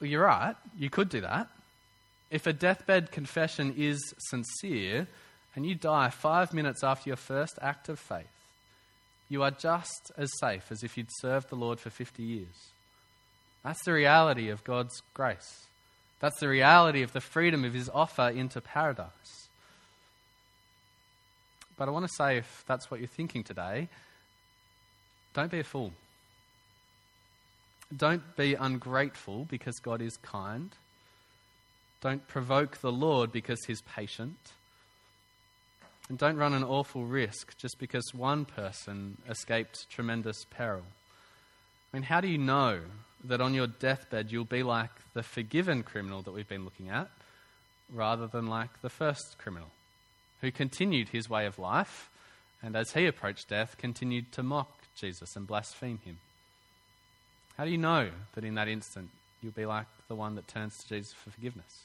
Well, 0.00 0.10
you're 0.10 0.24
right. 0.24 0.56
You 0.78 0.90
could 0.90 1.08
do 1.08 1.20
that. 1.22 1.48
If 2.30 2.46
a 2.46 2.52
deathbed 2.52 3.12
confession 3.12 3.74
is 3.76 4.14
sincere 4.18 5.06
and 5.54 5.64
you 5.64 5.74
die 5.74 6.10
five 6.10 6.52
minutes 6.52 6.82
after 6.84 7.08
your 7.08 7.16
first 7.16 7.58
act 7.62 7.88
of 7.88 7.98
faith, 7.98 8.26
you 9.28 9.42
are 9.42 9.50
just 9.50 10.12
as 10.16 10.30
safe 10.40 10.70
as 10.70 10.82
if 10.82 10.96
you'd 10.96 11.08
served 11.20 11.48
the 11.48 11.56
Lord 11.56 11.80
for 11.80 11.90
50 11.90 12.22
years. 12.22 12.70
That's 13.64 13.82
the 13.84 13.92
reality 13.92 14.48
of 14.48 14.64
God's 14.64 15.02
grace. 15.14 15.66
That's 16.20 16.38
the 16.40 16.48
reality 16.48 17.02
of 17.02 17.12
the 17.12 17.20
freedom 17.20 17.64
of 17.64 17.74
his 17.74 17.90
offer 17.92 18.28
into 18.28 18.60
paradise. 18.60 19.48
But 21.76 21.88
I 21.88 21.90
want 21.90 22.06
to 22.06 22.14
say, 22.16 22.38
if 22.38 22.64
that's 22.66 22.90
what 22.90 23.00
you're 23.00 23.08
thinking 23.08 23.44
today, 23.44 23.88
don't 25.34 25.50
be 25.50 25.60
a 25.60 25.64
fool. 25.64 25.92
Don't 27.94 28.36
be 28.36 28.54
ungrateful 28.54 29.44
because 29.44 29.78
God 29.78 30.02
is 30.02 30.16
kind. 30.16 30.70
Don't 32.00 32.26
provoke 32.26 32.78
the 32.78 32.92
Lord 32.92 33.32
because 33.32 33.64
he's 33.66 33.80
patient. 33.82 34.36
And 36.08 36.18
don't 36.18 36.36
run 36.36 36.54
an 36.54 36.64
awful 36.64 37.04
risk 37.04 37.56
just 37.56 37.78
because 37.78 38.04
one 38.12 38.44
person 38.44 39.18
escaped 39.28 39.88
tremendous 39.90 40.44
peril. 40.50 40.84
I 41.92 41.96
mean, 41.96 42.04
how 42.04 42.20
do 42.20 42.28
you 42.28 42.38
know 42.38 42.80
that 43.24 43.40
on 43.40 43.54
your 43.54 43.66
deathbed 43.66 44.30
you'll 44.30 44.44
be 44.44 44.62
like 44.62 44.90
the 45.14 45.22
forgiven 45.22 45.82
criminal 45.82 46.22
that 46.22 46.32
we've 46.32 46.48
been 46.48 46.64
looking 46.64 46.90
at 46.90 47.08
rather 47.92 48.26
than 48.26 48.46
like 48.46 48.82
the 48.82 48.90
first 48.90 49.36
criminal 49.38 49.68
who 50.40 50.50
continued 50.50 51.08
his 51.08 51.28
way 51.28 51.46
of 51.46 51.58
life 51.58 52.10
and 52.62 52.76
as 52.76 52.92
he 52.92 53.06
approached 53.06 53.48
death 53.48 53.76
continued 53.78 54.30
to 54.32 54.42
mock 54.42 54.70
Jesus 54.94 55.34
and 55.36 55.46
blaspheme 55.46 55.98
him? 56.04 56.18
How 57.56 57.64
do 57.64 57.70
you 57.70 57.78
know 57.78 58.10
that 58.34 58.44
in 58.44 58.54
that 58.54 58.68
instant 58.68 59.08
you'll 59.42 59.52
be 59.52 59.66
like 59.66 59.86
the 60.08 60.14
one 60.14 60.34
that 60.34 60.48
turns 60.48 60.78
to 60.78 60.88
Jesus 60.88 61.12
for 61.12 61.30
forgiveness? 61.30 61.84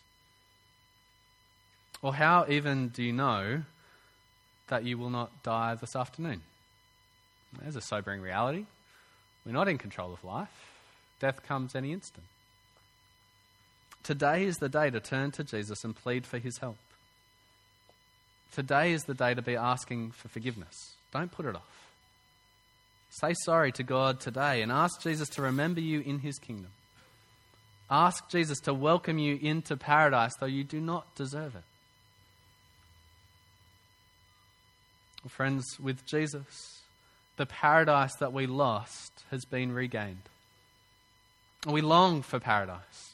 Or 2.02 2.16
how 2.16 2.46
even 2.50 2.90
do 2.90 3.04
you 3.04 3.14
know 3.14 3.64
that 4.68 4.84
you 4.84 4.98
will 4.98 5.10
not 5.10 5.44
die 5.44 5.76
this 5.76 5.96
afternoon? 5.96 6.42
There's 7.62 7.76
a 7.76 7.82
sobering 7.82 8.22
reality. 8.22 8.66
We're 9.46 9.52
not 9.52 9.68
in 9.68 9.78
control 9.78 10.14
of 10.14 10.24
life, 10.24 10.72
death 11.20 11.44
comes 11.44 11.76
any 11.76 11.92
instant. 11.92 12.26
Today 14.04 14.44
is 14.44 14.58
the 14.58 14.70
day 14.70 14.90
to 14.90 15.00
turn 15.00 15.32
to 15.32 15.44
Jesus 15.44 15.84
and 15.84 15.96
plead 15.96 16.26
for 16.26 16.40
his 16.40 16.58
help. 16.58 16.78
Today 18.54 18.92
is 18.92 19.04
the 19.04 19.14
day 19.14 19.34
to 19.34 19.42
be 19.42 19.56
asking 19.56 20.12
for 20.12 20.28
forgiveness. 20.28 20.94
Don't 21.14 21.32
put 21.32 21.46
it 21.46 21.56
off. 21.56 21.81
Say 23.12 23.34
sorry 23.44 23.72
to 23.74 23.84
God 23.84 24.20
today 24.22 24.62
and 24.62 24.72
ask 24.72 25.02
Jesus 25.02 25.28
to 25.30 25.42
remember 25.42 25.82
you 25.82 26.00
in 26.00 26.20
his 26.20 26.40
kingdom. 26.40 26.72
Ask 27.90 28.30
Jesus 28.30 28.62
to 28.62 28.74
welcome 28.74 29.20
you 29.20 29.38
into 29.42 29.76
paradise, 29.76 30.32
though 30.40 30.46
you 30.46 30.64
do 30.64 30.80
not 30.80 31.14
deserve 31.14 31.56
it. 31.56 31.64
Friends, 35.28 35.78
with 35.78 36.06
Jesus, 36.06 36.82
the 37.36 37.46
paradise 37.46 38.16
that 38.16 38.32
we 38.32 38.48
lost 38.48 39.12
has 39.30 39.44
been 39.44 39.74
regained. 39.74 40.24
We 41.68 41.82
long 41.82 42.22
for 42.22 42.40
paradise. 42.40 43.12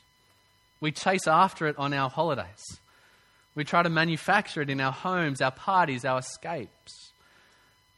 We 0.79 0.91
chase 0.91 1.27
after 1.27 1.67
it 1.67 1.77
on 1.79 1.91
our 1.91 2.09
holidays. 2.09 2.79
We 3.55 3.63
try 3.63 3.81
to 3.81 3.89
manufacture 3.89 4.61
it 4.61 4.69
in 4.69 4.79
our 4.79 4.91
homes, 4.91 5.41
our 5.41 5.51
parties, 5.51 6.05
our 6.05 6.19
escapes. 6.19 7.06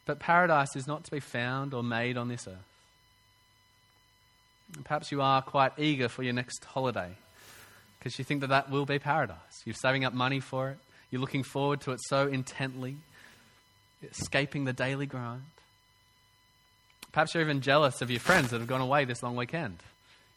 But 0.10 0.17
paradise 0.17 0.76
is 0.76 0.88
not 0.88 1.04
to 1.04 1.12
be 1.12 1.19
found 1.19 1.72
or 1.76 1.84
made 1.84 2.17
on 2.17 2.30
this 2.30 2.48
earth. 2.48 2.56
And 4.74 4.84
perhaps 4.84 5.12
you 5.12 5.22
are 5.22 5.39
quite 5.43 5.74
eager 5.78 6.10
for 6.10 6.24
your 6.24 6.34
next 6.34 6.65
holiday 6.65 7.12
because 8.00 8.17
you 8.17 8.26
think 8.26 8.41
that 8.41 8.48
that 8.48 8.72
will 8.72 8.88
be 8.88 8.98
paradise. 8.98 9.38
You're 9.65 9.76
saving 9.76 10.06
up 10.06 10.13
money 10.15 10.39
for 10.39 10.72
it, 10.72 10.78
you're 11.12 11.22
looking 11.22 11.43
forward 11.43 11.82
to 11.82 11.91
it 11.91 12.00
so 12.08 12.26
intently, 12.28 12.98
escaping 14.02 14.65
the 14.65 14.74
daily 14.74 15.06
grind. 15.06 15.43
Perhaps 17.12 17.36
you're 17.36 17.43
even 17.43 17.62
jealous 17.62 18.02
of 18.02 18.10
your 18.10 18.19
friends 18.19 18.50
that 18.50 18.58
have 18.58 18.67
gone 18.67 18.82
away 18.82 19.06
this 19.06 19.22
long 19.22 19.36
weekend. 19.36 19.78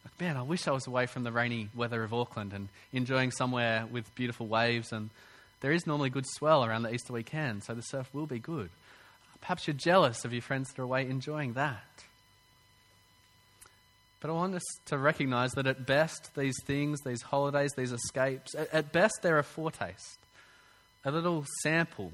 Like, 0.05 0.21
man, 0.21 0.37
I 0.37 0.43
wish 0.43 0.69
I 0.69 0.73
was 0.73 0.87
away 0.87 1.07
from 1.07 1.23
the 1.23 1.33
rainy 1.33 1.71
weather 1.75 2.05
of 2.05 2.13
Auckland 2.13 2.53
and 2.53 2.69
enjoying 2.93 3.31
somewhere 3.31 3.87
with 3.91 4.15
beautiful 4.17 4.49
waves. 4.49 4.93
And 4.93 5.09
there 5.63 5.73
is 5.73 5.87
normally 5.87 6.11
good 6.11 6.27
swell 6.27 6.63
around 6.63 6.83
the 6.83 6.93
Easter 6.93 7.15
weekend, 7.15 7.65
so 7.65 7.73
the 7.73 7.81
surf 7.81 8.11
will 8.13 8.27
be 8.27 8.39
good. 8.39 8.69
Perhaps 9.43 9.67
you're 9.67 9.75
jealous 9.75 10.25
of 10.25 10.33
your 10.33 10.41
friends 10.41 10.71
that 10.71 10.81
are 10.81 10.85
away 10.85 11.09
enjoying 11.09 11.53
that. 11.55 12.05
But 14.21 14.31
I 14.31 14.35
want 14.35 14.55
us 14.55 14.63
to 14.87 14.97
recognize 14.97 15.51
that 15.53 15.67
at 15.67 15.85
best, 15.85 16.35
these 16.37 16.55
things, 16.65 17.01
these 17.05 17.23
holidays, 17.23 17.73
these 17.77 17.91
escapes, 17.91 18.55
at, 18.55 18.93
best, 18.93 19.19
they're 19.21 19.41
a 19.41 19.43
foretaste, 19.43 20.19
a 21.05 21.11
little 21.11 21.45
sample 21.63 22.13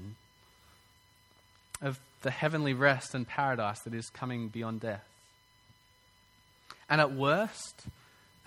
of 1.83 1.99
the 2.23 2.31
heavenly 2.31 2.73
rest 2.73 3.13
and 3.13 3.27
paradise 3.27 3.79
that 3.81 3.93
is 3.93 4.09
coming 4.09 4.47
beyond 4.47 4.81
death. 4.81 5.05
And 6.89 6.99
at 6.99 7.13
worst, 7.13 7.85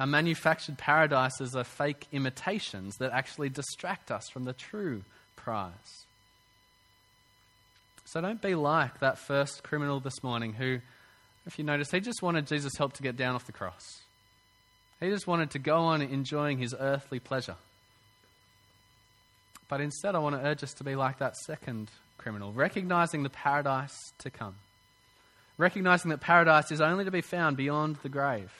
our 0.00 0.08
manufactured 0.08 0.76
paradises 0.76 1.54
are 1.54 1.62
fake 1.62 2.08
imitations 2.10 2.96
that 2.96 3.12
actually 3.12 3.48
distract 3.48 4.10
us 4.10 4.28
from 4.28 4.44
the 4.44 4.52
true 4.52 5.04
prize. 5.36 6.06
So 8.12 8.20
don't 8.20 8.42
be 8.42 8.54
like 8.54 9.00
that 9.00 9.16
first 9.16 9.62
criminal 9.62 9.98
this 9.98 10.22
morning 10.22 10.52
who, 10.52 10.80
if 11.46 11.58
you 11.58 11.64
notice, 11.64 11.90
he 11.90 12.00
just 12.00 12.20
wanted 12.20 12.46
Jesus' 12.46 12.76
help 12.76 12.92
to 12.94 13.02
get 13.02 13.16
down 13.16 13.34
off 13.34 13.46
the 13.46 13.52
cross. 13.52 14.02
He 15.00 15.08
just 15.08 15.26
wanted 15.26 15.52
to 15.52 15.58
go 15.58 15.78
on 15.78 16.02
enjoying 16.02 16.58
his 16.58 16.74
earthly 16.78 17.20
pleasure. 17.20 17.56
But 19.66 19.80
instead, 19.80 20.14
I 20.14 20.18
want 20.18 20.36
to 20.36 20.46
urge 20.46 20.62
us 20.62 20.74
to 20.74 20.84
be 20.84 20.94
like 20.94 21.20
that 21.20 21.38
second 21.46 21.90
criminal, 22.18 22.52
recognizing 22.52 23.22
the 23.22 23.30
paradise 23.30 23.96
to 24.18 24.28
come, 24.28 24.56
recognizing 25.56 26.10
that 26.10 26.20
paradise 26.20 26.70
is 26.70 26.82
only 26.82 27.06
to 27.06 27.10
be 27.10 27.22
found 27.22 27.56
beyond 27.56 27.96
the 28.02 28.10
grave. 28.10 28.52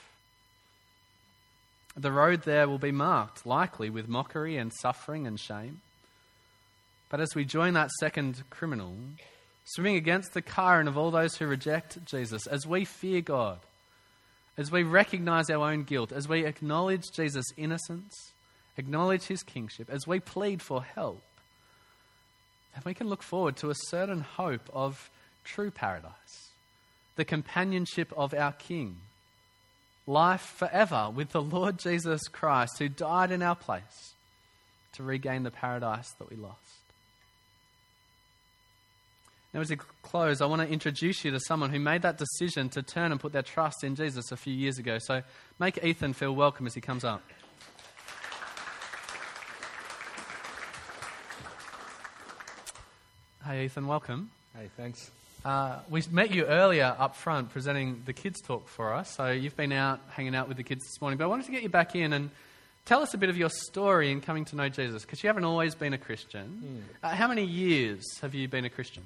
The 1.95 2.11
road 2.11 2.45
there 2.45 2.67
will 2.67 2.79
be 2.79 2.91
marked, 2.91 3.45
likely, 3.45 3.91
with 3.91 4.09
mockery 4.09 4.57
and 4.57 4.73
suffering 4.81 5.27
and 5.27 5.39
shame. 5.39 5.83
But 7.11 7.21
as 7.21 7.35
we 7.35 7.45
join 7.45 7.75
that 7.75 7.91
second 8.01 8.45
criminal, 8.49 8.95
swimming 9.65 9.97
against 9.97 10.35
the 10.35 10.43
current 10.43 10.89
of 10.89 10.99
all 10.99 11.11
those 11.11 11.37
who 11.37 11.47
reject 11.47 12.05
Jesus, 12.05 12.47
as 12.47 12.67
we 12.67 12.85
fear 12.85 13.21
God, 13.21 13.59
as 14.57 14.71
we 14.71 14.83
recognize 14.83 15.49
our 15.51 15.71
own 15.71 15.85
guilt, 15.85 16.13
as 16.13 16.29
we 16.29 16.45
acknowledge 16.45 17.11
Jesus' 17.13 17.47
innocence, 17.57 18.33
acknowledge 18.77 19.25
his 19.25 19.43
kingship, 19.43 19.89
as 19.91 20.07
we 20.07 20.21
plead 20.21 20.61
for 20.61 20.83
help, 20.83 21.23
and 22.75 22.85
we 22.85 22.95
can 22.95 23.09
look 23.09 23.23
forward 23.23 23.57
to 23.57 23.71
a 23.71 23.75
certain 23.75 24.21
hope 24.21 24.69
of 24.73 25.11
true 25.45 25.71
paradise, 25.71 26.51
the 27.17 27.25
companionship 27.25 28.13
of 28.17 28.35
our 28.35 28.53
King, 28.53 28.97
life 30.07 30.55
forever 30.57 31.11
with 31.15 31.31
the 31.31 31.43
Lord 31.43 31.79
Jesus 31.79 32.23
Christ, 32.29 32.79
who 32.79 32.89
died 32.89 33.31
in 33.31 33.43
our 33.43 33.57
place 33.57 34.15
to 34.95 35.03
regain 35.03 35.43
the 35.43 35.51
paradise 35.51 36.11
that 36.19 36.31
we 36.31 36.37
lost. 36.37 36.82
Now, 39.55 39.61
as 39.61 39.69
we 39.69 39.77
close, 40.01 40.41
I 40.41 40.47
want 40.47 40.63
to 40.63 40.69
introduce 40.69 41.27
you 41.27 41.31
to 41.31 41.41
someone 41.41 41.69
who 41.69 41.79
made 41.79 42.01
that 42.03 42.17
decision 42.17 42.71
to 42.71 42.83
turn 42.83 43.13
and 43.13 43.21
put 43.21 43.33
their 43.33 43.43
trust 43.43 43.85
in 43.85 43.97
Jesus 43.97 44.33
a 44.33 44.37
few 44.37 44.55
years 44.55 44.79
ago. 44.79 44.97
So 44.99 45.23
make 45.59 45.85
Ethan 45.85 46.15
feel 46.15 46.35
welcome 46.35 46.67
as 46.67 46.73
he 46.73 46.81
comes 46.81 47.05
up. 47.05 47.23
Hey, 53.45 53.67
Ethan, 53.67 53.87
welcome. 53.87 54.31
Hey, 54.57 54.71
thanks. 54.75 55.11
Uh, 55.45 55.81
we 55.91 56.03
met 56.11 56.33
you 56.33 56.47
earlier 56.47 56.97
up 56.99 57.15
front 57.15 57.51
presenting 57.51 58.05
the 58.07 58.15
kids' 58.15 58.41
talk 58.41 58.69
for 58.69 58.95
us. 58.95 59.11
So 59.11 59.33
you've 59.33 59.57
been 59.57 59.73
out 59.73 60.01
hanging 60.13 60.35
out 60.35 60.49
with 60.49 60.57
the 60.57 60.63
kids 60.63 60.83
this 60.85 60.99
morning. 61.03 61.19
But 61.19 61.25
I 61.25 61.27
wanted 61.27 61.45
to 61.45 61.53
get 61.53 61.63
you 61.63 61.69
back 61.69 61.95
in 61.95 62.15
and 62.15 62.31
tell 62.87 63.03
us 63.03 63.13
a 63.13 63.19
bit 63.19 63.29
of 63.29 63.37
your 63.37 63.51
story 63.51 64.13
in 64.13 64.23
coming 64.23 64.47
to 64.47 64.57
know 64.57 64.71
Jesus 64.71 65.03
because 65.03 65.23
you 65.23 65.27
haven't 65.27 65.45
always 65.45 65.75
been 65.75 65.93
a 65.93 65.99
Christian. 65.99 66.63
Mm. 66.65 67.07
Uh, 67.07 67.15
how 67.15 67.29
many 67.29 67.45
years 67.45 68.03
have 68.23 68.35
you 68.35 68.49
been 68.49 68.65
a 68.65 68.71
Christian? 68.71 69.03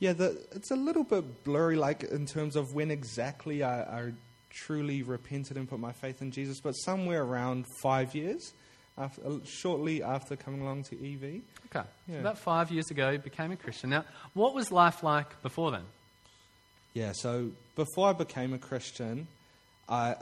Yeah, 0.00 0.12
the, 0.12 0.40
it's 0.52 0.70
a 0.70 0.76
little 0.76 1.04
bit 1.04 1.44
blurry, 1.44 1.76
like 1.76 2.04
in 2.04 2.26
terms 2.26 2.56
of 2.56 2.72
when 2.74 2.90
exactly 2.90 3.62
I, 3.62 3.82
I 3.82 4.12
truly 4.50 5.02
repented 5.02 5.56
and 5.56 5.68
put 5.68 5.80
my 5.80 5.92
faith 5.92 6.22
in 6.22 6.30
Jesus, 6.30 6.60
but 6.60 6.72
somewhere 6.72 7.22
around 7.22 7.66
five 7.82 8.14
years. 8.14 8.52
after, 8.96 9.22
uh, 9.24 9.38
shortly 9.44 10.02
after 10.02 10.36
coming 10.36 10.60
along 10.60 10.84
to 10.84 10.96
EV. 10.96 11.42
Okay. 11.66 11.86
Yeah. 12.06 12.14
So 12.14 12.18
about 12.20 12.38
five 12.38 12.70
years 12.70 12.90
ago, 12.90 13.10
you 13.10 13.18
became 13.18 13.52
a 13.52 13.56
Christian. 13.56 13.90
Now, 13.90 14.04
what 14.34 14.54
was 14.54 14.70
life 14.72 15.02
like 15.02 15.40
before 15.42 15.70
then? 15.70 15.84
Yeah, 16.94 17.12
so 17.12 17.50
before 17.76 18.08
I 18.08 18.12
became 18.12 18.52
a 18.54 18.58
Christian, 18.58 19.28
I, 19.88 20.16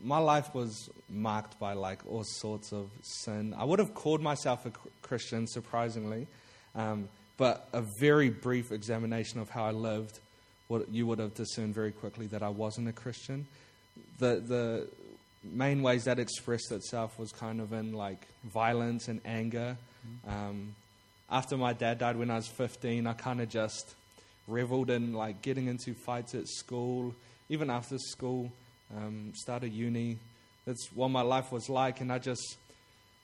my 0.00 0.18
life 0.18 0.54
was 0.54 0.88
marked 1.08 1.58
by 1.58 1.72
like 1.72 2.00
all 2.08 2.24
sorts 2.24 2.72
of 2.72 2.90
sin. 3.02 3.54
I 3.56 3.64
would 3.64 3.78
have 3.78 3.94
called 3.94 4.20
myself 4.20 4.66
a 4.66 4.72
Christian, 5.02 5.46
surprisingly, 5.46 6.26
um, 6.74 7.08
but 7.36 7.68
a 7.72 7.82
very 7.98 8.30
brief 8.30 8.72
examination 8.72 9.40
of 9.40 9.50
how 9.50 9.64
I 9.64 9.72
lived, 9.72 10.18
what 10.68 10.88
you 10.90 11.06
would 11.06 11.18
have 11.18 11.34
discerned 11.34 11.74
very 11.74 11.92
quickly 11.92 12.26
that 12.28 12.42
I 12.42 12.48
wasn't 12.48 12.88
a 12.88 12.92
Christian. 12.92 13.46
The 14.18 14.42
the 14.46 14.88
main 15.44 15.82
ways 15.82 16.04
that 16.04 16.18
expressed 16.18 16.70
itself 16.70 17.18
was 17.18 17.32
kind 17.32 17.60
of 17.60 17.72
in 17.72 17.92
like 17.92 18.26
violence 18.44 19.08
and 19.08 19.20
anger. 19.24 19.76
Um, 20.26 20.74
after 21.30 21.56
my 21.56 21.72
dad 21.72 21.98
died 21.98 22.16
when 22.16 22.30
I 22.30 22.36
was 22.36 22.46
15, 22.48 23.06
I 23.06 23.12
kind 23.14 23.40
of 23.40 23.48
just 23.48 23.94
reveled 24.48 24.90
in 24.90 25.14
like 25.14 25.42
getting 25.42 25.66
into 25.66 25.94
fights 25.94 26.34
at 26.34 26.46
school, 26.48 27.14
even 27.48 27.70
after 27.70 27.98
school, 27.98 28.52
um, 28.96 29.32
started 29.34 29.72
uni. 29.72 30.18
That's 30.66 30.92
what 30.92 31.08
my 31.08 31.22
life 31.22 31.50
was 31.50 31.68
like, 31.68 32.00
and 32.00 32.12
I 32.12 32.18
just 32.18 32.56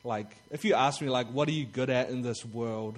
like 0.04 0.30
if 0.50 0.64
you 0.64 0.74
ask 0.74 1.00
me 1.00 1.08
like 1.08 1.26
what 1.28 1.48
are 1.48 1.52
you 1.52 1.66
good 1.66 1.90
at 1.90 2.10
in 2.10 2.22
this 2.22 2.44
world, 2.44 2.96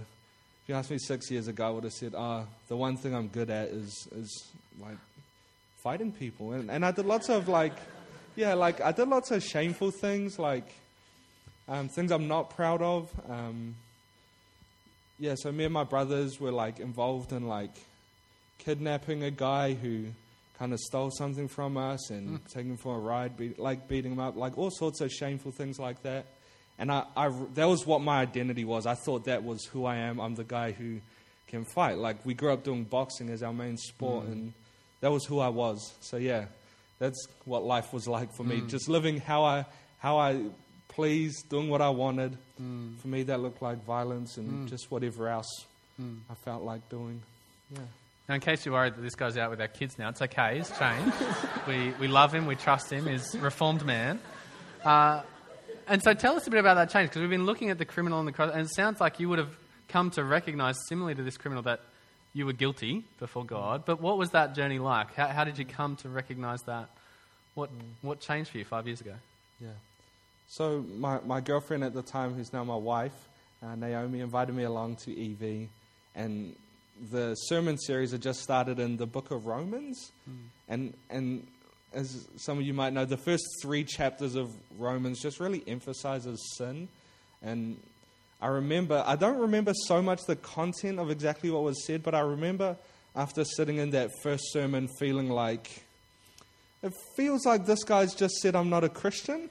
you 0.71 0.77
asked 0.77 0.93
me 0.93 0.99
six 0.99 1.29
years 1.33 1.49
ago, 1.49 1.67
I 1.67 1.71
would 1.71 1.83
have 1.83 1.93
said, 1.93 2.15
ah, 2.17 2.45
the 2.69 2.77
one 2.77 2.97
thing 2.97 3.13
I'm 3.13 3.27
good 3.27 3.51
at 3.51 3.71
is 3.71 4.07
is 4.15 4.53
like 4.81 4.99
fighting 5.83 6.13
people, 6.13 6.53
and 6.53 6.71
and 6.71 6.87
I 6.87 6.93
did 6.93 7.07
lots 7.07 7.29
of 7.29 7.49
like, 7.49 7.73
yeah, 8.37 8.55
like 8.55 8.81
I 8.81 8.93
did 8.93 9.09
lots 9.09 9.33
of 9.33 9.43
shameful 9.43 9.91
things, 9.91 10.39
like 10.39 10.73
um, 11.67 11.89
things 11.89 12.13
I'm 12.13 12.29
not 12.29 12.51
proud 12.51 12.83
of. 12.83 13.11
Um, 13.29 13.75
yeah, 15.19 15.35
so 15.37 15.51
me 15.51 15.65
and 15.65 15.75
my 15.75 15.83
brothers 15.83 16.39
were 16.39 16.53
like 16.53 16.79
involved 16.79 17.33
in 17.33 17.49
like 17.49 17.75
kidnapping 18.59 19.25
a 19.25 19.33
guy 19.33 19.75
who 19.75 20.05
kind 20.57 20.73
of 20.73 20.79
stole 20.79 21.11
something 21.11 21.49
from 21.49 21.77
us 21.77 22.11
and 22.11 22.39
taking 22.47 22.71
him 22.71 22.77
for 22.77 22.95
a 22.95 23.01
ride, 23.01 23.37
be, 23.37 23.55
like 23.59 23.89
beating 23.89 24.13
him 24.13 24.21
up, 24.21 24.37
like 24.37 24.57
all 24.57 24.71
sorts 24.71 25.01
of 25.01 25.11
shameful 25.11 25.51
things 25.51 25.81
like 25.81 26.01
that. 26.05 26.27
And 26.81 26.91
I, 26.91 27.05
I, 27.17 27.31
that 27.55 27.69
was 27.69 27.87
what 27.87 28.01
my 28.01 28.21
identity 28.21 28.65
was. 28.65 28.87
I 28.87 28.95
thought 28.95 29.27
that 29.27 29.45
was 29.45 29.65
who 29.67 29.85
I 29.85 29.97
am. 29.97 30.19
I'm 30.19 30.35
the 30.35 30.45
guy 30.45 30.73
who 30.73 31.01
can 31.47 31.65
fight. 31.65 31.99
Like 31.99 32.25
we 32.25 32.35
grew 32.35 32.53
up 32.53 32.65
doing 32.65 32.85
boxing 32.85 33.29
as 33.29 33.43
our 33.43 33.53
main 33.53 33.77
sport, 33.77 34.27
mm. 34.27 34.33
and 34.33 34.53
that 35.01 35.13
was 35.13 35.25
who 35.27 35.39
I 35.39 35.49
was. 35.49 35.95
So 36.01 36.17
yeah, 36.17 36.47
that's 36.99 37.27
what 37.45 37.65
life 37.65 37.93
was 37.93 38.09
like 38.09 38.35
for 38.35 38.45
me. 38.45 38.61
Mm. 38.61 38.69
Just 38.69 38.89
living 38.89 39.21
how 39.21 39.45
I, 39.45 39.67
how 39.99 40.19
I 40.19 40.43
pleased, 40.89 41.49
doing 41.49 41.69
what 41.69 41.83
I 41.83 41.91
wanted. 41.91 42.37
Mm. 42.61 42.99
For 42.99 43.09
me, 43.09 43.23
that 43.25 43.41
looked 43.41 43.63
like 43.63 43.85
violence 43.85 44.39
and 44.39 44.67
just 44.69 44.91
whatever 44.91 45.29
else 45.29 45.67
I 46.31 46.35
felt 46.45 46.63
like 46.63 46.89
doing. 46.89 47.21
Yeah. 47.71 47.81
Now, 48.29 48.37
in 48.37 48.41
case 48.41 48.65
you're 48.65 48.75
worried 48.75 48.95
that 48.95 49.03
this 49.03 49.15
guy's 49.15 49.37
out 49.37 49.51
with 49.51 49.61
our 49.61 49.69
kids 49.69 49.99
now, 49.99 50.09
it's 50.09 50.23
okay. 50.23 50.59
He's 50.59 50.71
changed. 50.79 51.17
we, 51.69 51.93
we 52.01 52.09
love 52.09 52.33
him. 52.33 52.47
We 52.47 52.55
trust 52.55 52.91
him. 52.91 53.07
He's 53.07 53.35
a 53.35 53.39
reformed 53.39 53.85
man. 53.85 54.21
Uh, 54.85 55.23
and 55.91 56.03
so 56.03 56.15
tell 56.15 56.37
us 56.37 56.47
a 56.47 56.51
bit 56.51 56.61
about 56.61 56.75
that 56.75 56.91
change, 56.91 57.11
because 57.11 57.21
we've 57.21 57.31
been 57.31 57.47
looking 57.47 57.71
at 57.71 57.79
the 57.79 57.85
criminal 57.85 58.19
on 58.19 58.25
the 58.25 58.33
cross, 58.33 58.51
and 58.53 58.63
it 58.63 58.75
sounds 58.75 59.01
like 59.01 59.21
you 59.21 59.29
would 59.29 59.39
have 59.39 59.55
come 59.89 60.11
to 60.13 60.25
recognize, 60.25 60.77
similarly 60.89 61.15
to 61.17 61.23
this 61.23 61.37
criminal, 61.37 61.63
that 61.65 61.81
you 62.33 62.47
were 62.47 62.53
guilty 62.53 63.05
before 63.19 63.45
God. 63.45 63.85
But 63.85 64.01
what 64.01 64.17
was 64.17 64.31
that 64.31 64.55
journey 64.55 64.79
like? 64.79 65.15
How, 65.15 65.27
how 65.27 65.45
did 65.45 65.59
you 65.59 65.65
come 65.65 65.97
to 65.97 66.09
recognize 66.09 66.61
that? 66.63 66.89
What, 67.55 67.71
what 68.03 68.21
changed 68.21 68.51
for 68.51 68.59
you 68.59 68.65
five 68.65 68.87
years 68.87 69.01
ago? 69.01 69.15
Yeah. 69.61 69.71
So 70.49 70.85
my, 70.97 71.19
my 71.27 71.41
girlfriend 71.41 71.85
at 71.85 71.93
the 71.93 72.03
time, 72.03 72.35
who's 72.35 72.53
now 72.53 72.65
my 72.65 72.77
wife, 72.77 73.15
uh, 73.63 73.75
Naomi, 73.75 74.21
invited 74.21 74.55
me 74.55 74.63
along 74.63 74.97
to 75.05 75.11
EV, 75.13 75.69
and 76.15 76.55
the 77.11 77.35
sermon 77.35 77.79
series 77.79 78.13
had 78.13 78.23
just 78.23 78.41
started 78.41 78.79
in 78.79 78.97
the 78.97 79.07
book 79.07 79.31
of 79.31 79.47
Romans, 79.47 80.13
and 80.69 80.95
and 81.09 81.47
as 81.93 82.27
some 82.37 82.59
of 82.59 82.65
you 82.65 82.75
might 82.75 82.93
know, 82.93 83.05
the 83.05 83.17
first 83.17 83.45
three 83.63 83.85
chapters 83.85 84.35
of 84.35 84.53
Romans 84.79 85.21
just 85.21 85.41
really 85.41 85.63
emphasizes 85.67 86.55
sin, 86.57 86.89
and 87.43 87.77
I 88.41 88.49
remember 88.49 89.03
I 89.07 89.17
don't 89.17 89.39
remember 89.39 89.73
so 89.87 90.01
much 90.01 90.23
the 90.27 90.37
content 90.37 90.99
of 90.99 91.11
exactly 91.11 91.51
what 91.51 91.63
was 91.63 91.85
said, 91.85 92.03
but 92.03 92.15
I 92.15 92.21
remember 92.21 92.77
after 93.15 93.45
sitting 93.45 93.79
in 93.79 93.91
that 93.91 94.11
first 94.23 94.53
sermon 94.53 94.89
feeling 94.99 95.29
like 95.29 95.85
it 96.83 96.95
feels 97.17 97.45
like 97.45 97.67
this 97.67 97.85
guy's 97.85 98.15
just 98.15 98.37
said 98.37 98.57
I'm 98.57 98.71
not 98.71 98.85
a 98.85 98.89
Christian. 98.89 99.51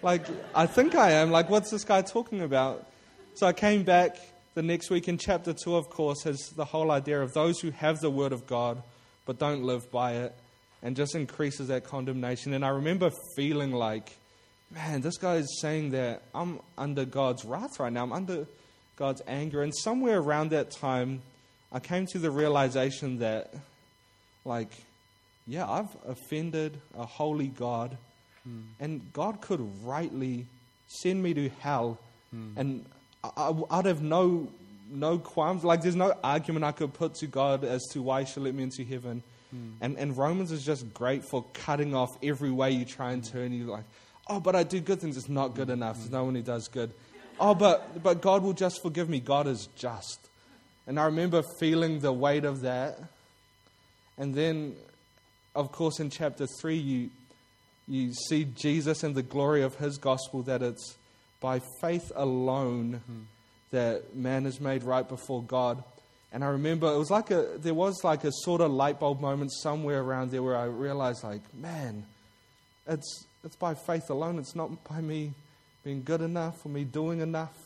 Like, 0.00 0.24
I 0.54 0.66
think 0.66 0.94
I 0.94 1.12
am. 1.12 1.32
Like, 1.32 1.50
what's 1.50 1.72
this 1.72 1.82
guy 1.82 2.02
talking 2.02 2.40
about? 2.42 2.86
So 3.34 3.48
I 3.48 3.52
came 3.52 3.82
back 3.82 4.16
the 4.54 4.62
next 4.62 4.88
week 4.90 5.08
in 5.08 5.18
chapter 5.18 5.52
2, 5.52 5.74
of 5.74 5.90
course, 5.90 6.22
has 6.22 6.38
the 6.54 6.64
whole 6.64 6.92
idea 6.92 7.20
of 7.20 7.32
those 7.32 7.58
who 7.58 7.70
have 7.72 7.98
the 7.98 8.10
word 8.10 8.32
of 8.32 8.46
God 8.46 8.80
but 9.26 9.38
don't 9.38 9.64
live 9.64 9.90
by 9.90 10.12
it 10.14 10.34
and 10.82 10.96
just 10.96 11.14
increases 11.14 11.68
that 11.68 11.84
condemnation. 11.84 12.52
And 12.54 12.64
I 12.64 12.68
remember 12.68 13.10
feeling 13.36 13.72
like, 13.72 14.16
man, 14.70 15.00
this 15.00 15.16
guy 15.16 15.36
is 15.36 15.60
saying 15.60 15.90
that 15.90 16.22
I'm 16.34 16.60
under 16.76 17.04
God's 17.04 17.44
wrath 17.44 17.80
right 17.80 17.92
now. 17.92 18.02
I'm 18.04 18.12
under 18.12 18.46
God's 18.96 19.22
anger. 19.26 19.62
And 19.62 19.74
somewhere 19.74 20.18
around 20.18 20.50
that 20.50 20.70
time, 20.70 21.22
I 21.72 21.80
came 21.80 22.06
to 22.06 22.18
the 22.18 22.30
realization 22.30 23.18
that, 23.18 23.54
like, 24.44 24.70
yeah, 25.46 25.68
I've 25.68 25.94
offended 26.06 26.78
a 26.96 27.06
holy 27.06 27.48
God, 27.48 27.96
hmm. 28.44 28.60
and 28.80 29.12
God 29.12 29.40
could 29.40 29.60
rightly 29.84 30.46
send 30.86 31.22
me 31.22 31.34
to 31.34 31.48
hell, 31.60 31.98
hmm. 32.30 32.52
and 32.56 32.84
I, 33.24 33.30
I- 33.36 33.78
I'd 33.78 33.86
have 33.86 34.02
no 34.02 34.50
no 34.90 35.18
qualms. 35.18 35.64
Like, 35.64 35.82
there's 35.82 35.96
no 35.96 36.14
argument 36.24 36.64
I 36.64 36.72
could 36.72 36.94
put 36.94 37.14
to 37.16 37.26
God 37.26 37.62
as 37.62 37.84
to 37.92 38.00
why 38.00 38.24
He 38.24 38.32
should 38.32 38.42
let 38.42 38.54
me 38.54 38.62
into 38.62 38.84
heaven. 38.84 39.22
Hmm. 39.50 39.70
And 39.80 39.98
and 39.98 40.16
Romans 40.16 40.52
is 40.52 40.64
just 40.64 40.92
great 40.92 41.24
for 41.24 41.44
cutting 41.54 41.94
off 41.94 42.10
every 42.22 42.50
way 42.50 42.70
you 42.72 42.84
try 42.84 43.12
and 43.12 43.24
hmm. 43.26 43.32
turn. 43.32 43.52
You 43.52 43.64
like, 43.66 43.84
oh, 44.28 44.40
but 44.40 44.54
I 44.54 44.62
do 44.62 44.80
good 44.80 45.00
things. 45.00 45.16
It's 45.16 45.28
not 45.28 45.54
good 45.54 45.68
hmm. 45.68 45.74
enough. 45.74 45.98
There's 45.98 46.10
no 46.10 46.24
one 46.24 46.34
who 46.34 46.42
does 46.42 46.68
good. 46.68 46.92
Oh, 47.40 47.54
but 47.54 48.02
but 48.02 48.20
God 48.20 48.42
will 48.42 48.52
just 48.52 48.82
forgive 48.82 49.08
me. 49.08 49.20
God 49.20 49.46
is 49.46 49.68
just. 49.76 50.28
And 50.88 50.98
I 50.98 51.04
remember 51.04 51.42
feeling 51.60 52.00
the 52.00 52.12
weight 52.12 52.46
of 52.46 52.62
that. 52.62 52.98
And 54.16 54.34
then, 54.34 54.74
of 55.54 55.70
course, 55.70 56.00
in 56.00 56.08
chapter 56.08 56.46
3, 56.46 56.76
you, 56.76 57.10
you 57.86 58.14
see 58.14 58.44
Jesus 58.44 59.04
and 59.04 59.14
the 59.14 59.22
glory 59.22 59.62
of 59.62 59.76
his 59.76 59.98
gospel 59.98 60.42
that 60.44 60.62
it's 60.62 60.96
by 61.40 61.60
faith 61.82 62.10
alone 62.16 63.02
that 63.70 64.16
man 64.16 64.46
is 64.46 64.60
made 64.60 64.82
right 64.82 65.06
before 65.06 65.42
God. 65.42 65.84
And 66.32 66.44
I 66.44 66.48
remember 66.48 66.92
it 66.92 66.98
was 66.98 67.10
like 67.10 67.30
a, 67.30 67.56
there 67.56 67.74
was 67.74 68.04
like 68.04 68.24
a 68.24 68.32
sort 68.32 68.60
of 68.60 68.70
light 68.70 69.00
bulb 69.00 69.20
moment 69.20 69.50
somewhere 69.52 70.02
around 70.02 70.30
there 70.30 70.42
where 70.42 70.56
I 70.56 70.64
realized, 70.64 71.24
like, 71.24 71.40
man, 71.54 72.04
it's, 72.86 73.26
it's 73.44 73.56
by 73.56 73.74
faith 73.74 74.10
alone. 74.10 74.38
It's 74.38 74.54
not 74.54 74.84
by 74.84 75.00
me 75.00 75.32
being 75.84 76.02
good 76.02 76.20
enough 76.20 76.66
or 76.66 76.68
me 76.68 76.84
doing 76.84 77.20
enough. 77.20 77.56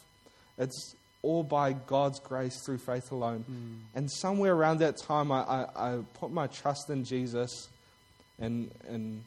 It's 0.58 0.94
all 1.22 1.42
by 1.42 1.72
God's 1.72 2.20
grace 2.20 2.60
through 2.64 2.78
faith 2.78 3.10
alone. 3.10 3.44
Mm. 3.50 3.96
And 3.96 4.10
somewhere 4.10 4.54
around 4.54 4.78
that 4.78 4.96
time, 4.96 5.32
I, 5.32 5.42
I, 5.42 5.66
I 5.76 5.98
put 6.14 6.30
my 6.30 6.46
trust 6.46 6.90
in 6.90 7.04
Jesus 7.04 7.68
and, 8.38 8.70
and 8.88 9.22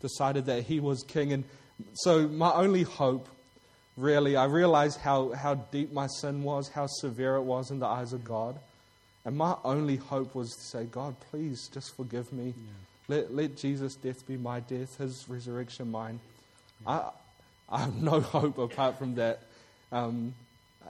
decided 0.00 0.46
that 0.46 0.64
He 0.64 0.80
was 0.80 1.02
King. 1.02 1.32
And 1.32 1.44
so 1.94 2.26
my 2.26 2.52
only 2.52 2.82
hope, 2.82 3.28
really, 3.96 4.36
I 4.36 4.46
realized 4.46 4.98
how, 4.98 5.30
how 5.30 5.54
deep 5.54 5.92
my 5.92 6.06
sin 6.20 6.42
was, 6.42 6.68
how 6.68 6.86
severe 6.86 7.36
it 7.36 7.42
was 7.42 7.70
in 7.70 7.78
the 7.78 7.86
eyes 7.86 8.12
of 8.12 8.24
God. 8.24 8.58
And 9.24 9.36
my 9.36 9.56
only 9.64 9.96
hope 9.96 10.34
was 10.34 10.54
to 10.54 10.60
say, 10.60 10.84
God, 10.84 11.14
please 11.30 11.68
just 11.72 11.94
forgive 11.96 12.32
me. 12.32 12.54
Let, 13.08 13.34
let 13.34 13.56
Jesus' 13.56 13.94
death 13.94 14.26
be 14.26 14.36
my 14.36 14.60
death, 14.60 14.96
His 14.98 15.26
resurrection 15.28 15.90
mine. 15.90 16.20
I, 16.86 17.10
I 17.68 17.80
have 17.80 18.00
no 18.00 18.20
hope 18.20 18.58
apart 18.58 18.98
from 18.98 19.16
that. 19.16 19.40
Um, 19.92 20.34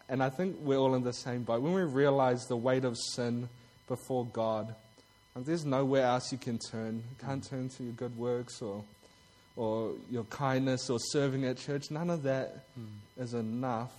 and 0.08 0.22
I 0.22 0.28
think 0.28 0.56
we're 0.60 0.78
all 0.78 0.94
in 0.94 1.02
the 1.02 1.12
same 1.12 1.42
boat. 1.42 1.62
When 1.62 1.72
we 1.72 1.82
realize 1.82 2.46
the 2.46 2.56
weight 2.56 2.84
of 2.84 2.96
sin 3.14 3.48
before 3.88 4.26
God, 4.26 4.74
there's 5.34 5.64
nowhere 5.64 6.04
else 6.04 6.30
you 6.32 6.38
can 6.38 6.58
turn. 6.58 6.96
You 6.96 7.26
can't 7.26 7.42
turn 7.42 7.68
to 7.70 7.82
your 7.82 7.92
good 7.92 8.16
works 8.16 8.60
or, 8.60 8.84
or 9.56 9.92
your 10.10 10.24
kindness 10.24 10.90
or 10.90 10.98
serving 10.98 11.44
at 11.44 11.56
church. 11.56 11.90
None 11.90 12.10
of 12.10 12.24
that 12.24 12.64
is 13.16 13.34
enough 13.34 13.92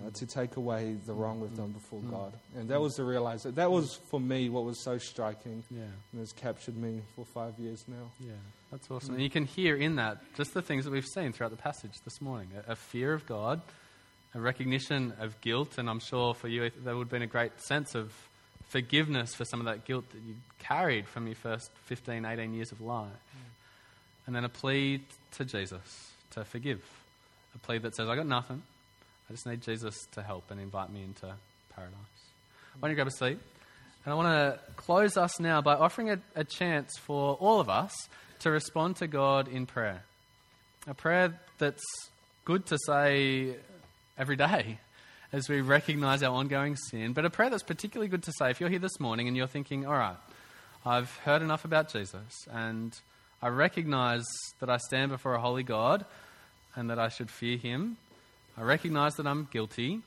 uh, 0.00 0.10
to 0.10 0.26
take 0.26 0.56
away 0.56 0.96
the 1.06 1.12
wrong 1.12 1.40
we've 1.40 1.56
done 1.56 1.70
before 1.72 2.00
God. 2.00 2.32
And 2.56 2.68
that 2.70 2.80
was 2.80 2.96
the 2.96 3.04
realization. 3.04 3.54
That 3.54 3.70
was, 3.70 3.94
for 4.10 4.18
me, 4.18 4.48
what 4.48 4.64
was 4.64 4.78
so 4.82 4.98
striking 4.98 5.62
Yeah. 5.70 5.82
and 6.12 6.20
has 6.20 6.32
captured 6.32 6.76
me 6.76 7.00
for 7.14 7.24
five 7.24 7.58
years 7.58 7.84
now. 7.86 8.10
Yeah, 8.20 8.32
that's 8.72 8.90
awesome. 8.90 9.14
And 9.14 9.22
you 9.22 9.30
can 9.30 9.44
hear 9.46 9.76
in 9.76 9.96
that 9.96 10.18
just 10.36 10.52
the 10.54 10.62
things 10.62 10.84
that 10.84 10.90
we've 10.90 11.06
seen 11.06 11.32
throughout 11.32 11.50
the 11.50 11.56
passage 11.56 11.92
this 12.04 12.20
morning 12.20 12.48
a, 12.66 12.72
a 12.72 12.76
fear 12.76 13.12
of 13.12 13.24
God, 13.26 13.60
a 14.34 14.40
recognition 14.40 15.12
of 15.20 15.40
guilt, 15.40 15.78
and 15.78 15.88
I'm 15.88 16.00
sure 16.00 16.34
for 16.34 16.48
you 16.48 16.70
there 16.82 16.96
would 16.96 17.04
have 17.04 17.10
been 17.10 17.22
a 17.22 17.26
great 17.28 17.60
sense 17.60 17.94
of 17.94 18.12
forgiveness 18.68 19.32
for 19.34 19.44
some 19.44 19.60
of 19.60 19.66
that 19.66 19.84
guilt 19.84 20.10
that 20.10 20.18
you 20.26 20.34
carried 20.58 21.06
from 21.06 21.26
your 21.28 21.36
first 21.36 21.70
15, 21.84 22.24
18 22.24 22.52
years 22.54 22.72
of 22.72 22.80
life. 22.80 23.06
And 24.26 24.34
then 24.34 24.44
a 24.44 24.48
plea 24.48 25.02
to 25.36 25.44
Jesus 25.44 26.10
to 26.32 26.44
forgive. 26.44 26.82
A 27.54 27.58
plea 27.58 27.78
that 27.78 27.94
says, 27.94 28.08
I 28.08 28.16
got 28.16 28.26
nothing, 28.26 28.62
just 29.34 29.46
need 29.46 29.62
Jesus 29.62 29.96
to 30.12 30.22
help 30.22 30.52
and 30.52 30.60
invite 30.60 30.92
me 30.92 31.02
into 31.02 31.34
paradise. 31.74 31.96
Why 32.78 32.86
don't 32.88 32.90
you 32.90 32.94
grab 32.94 33.08
a 33.08 33.10
seat? 33.10 33.36
And 34.04 34.12
I 34.12 34.14
want 34.14 34.28
to 34.28 34.60
close 34.76 35.16
us 35.16 35.40
now 35.40 35.60
by 35.60 35.74
offering 35.74 36.08
a, 36.08 36.20
a 36.36 36.44
chance 36.44 36.92
for 37.00 37.34
all 37.40 37.58
of 37.58 37.68
us 37.68 37.92
to 38.40 38.52
respond 38.52 38.94
to 38.98 39.08
God 39.08 39.48
in 39.48 39.66
prayer. 39.66 40.04
A 40.86 40.94
prayer 40.94 41.40
that's 41.58 41.82
good 42.44 42.64
to 42.66 42.78
say 42.86 43.56
every 44.16 44.36
day 44.36 44.78
as 45.32 45.48
we 45.48 45.62
recognize 45.62 46.22
our 46.22 46.32
ongoing 46.32 46.76
sin, 46.76 47.12
but 47.12 47.24
a 47.24 47.30
prayer 47.30 47.50
that's 47.50 47.64
particularly 47.64 48.08
good 48.08 48.22
to 48.22 48.32
say 48.38 48.50
if 48.50 48.60
you're 48.60 48.70
here 48.70 48.78
this 48.78 49.00
morning 49.00 49.26
and 49.26 49.36
you're 49.36 49.48
thinking, 49.48 49.84
all 49.84 49.94
right, 49.94 50.16
I've 50.86 51.12
heard 51.24 51.42
enough 51.42 51.64
about 51.64 51.92
Jesus 51.92 52.46
and 52.52 52.96
I 53.42 53.48
recognize 53.48 54.26
that 54.60 54.70
I 54.70 54.76
stand 54.76 55.10
before 55.10 55.34
a 55.34 55.40
holy 55.40 55.64
God 55.64 56.04
and 56.76 56.88
that 56.90 57.00
I 57.00 57.08
should 57.08 57.32
fear 57.32 57.56
him. 57.56 57.96
I 58.56 58.62
recognize 58.62 59.14
that 59.14 59.26
I'm 59.26 59.48
guilty 59.50 60.00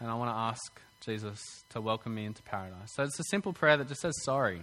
and 0.00 0.10
I 0.10 0.14
want 0.14 0.30
to 0.30 0.36
ask 0.36 0.80
Jesus 1.04 1.40
to 1.70 1.80
welcome 1.80 2.14
me 2.14 2.24
into 2.24 2.42
paradise. 2.42 2.94
So 2.94 3.02
it's 3.02 3.18
a 3.20 3.24
simple 3.24 3.52
prayer 3.52 3.76
that 3.76 3.88
just 3.88 4.00
says 4.00 4.14
sorry. 4.24 4.62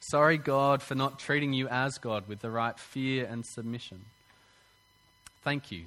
Sorry, 0.00 0.36
God, 0.36 0.82
for 0.82 0.94
not 0.94 1.18
treating 1.18 1.52
you 1.52 1.68
as 1.68 1.96
God 1.98 2.26
with 2.28 2.40
the 2.40 2.50
right 2.50 2.78
fear 2.78 3.24
and 3.24 3.46
submission. 3.46 4.04
Thank 5.42 5.70
you. 5.70 5.84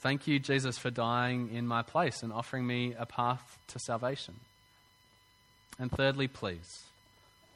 Thank 0.00 0.26
you, 0.26 0.38
Jesus, 0.38 0.78
for 0.78 0.90
dying 0.90 1.50
in 1.52 1.66
my 1.66 1.82
place 1.82 2.22
and 2.22 2.32
offering 2.32 2.66
me 2.66 2.94
a 2.96 3.06
path 3.06 3.58
to 3.68 3.78
salvation. 3.80 4.34
And 5.78 5.90
thirdly, 5.90 6.28
please, 6.28 6.84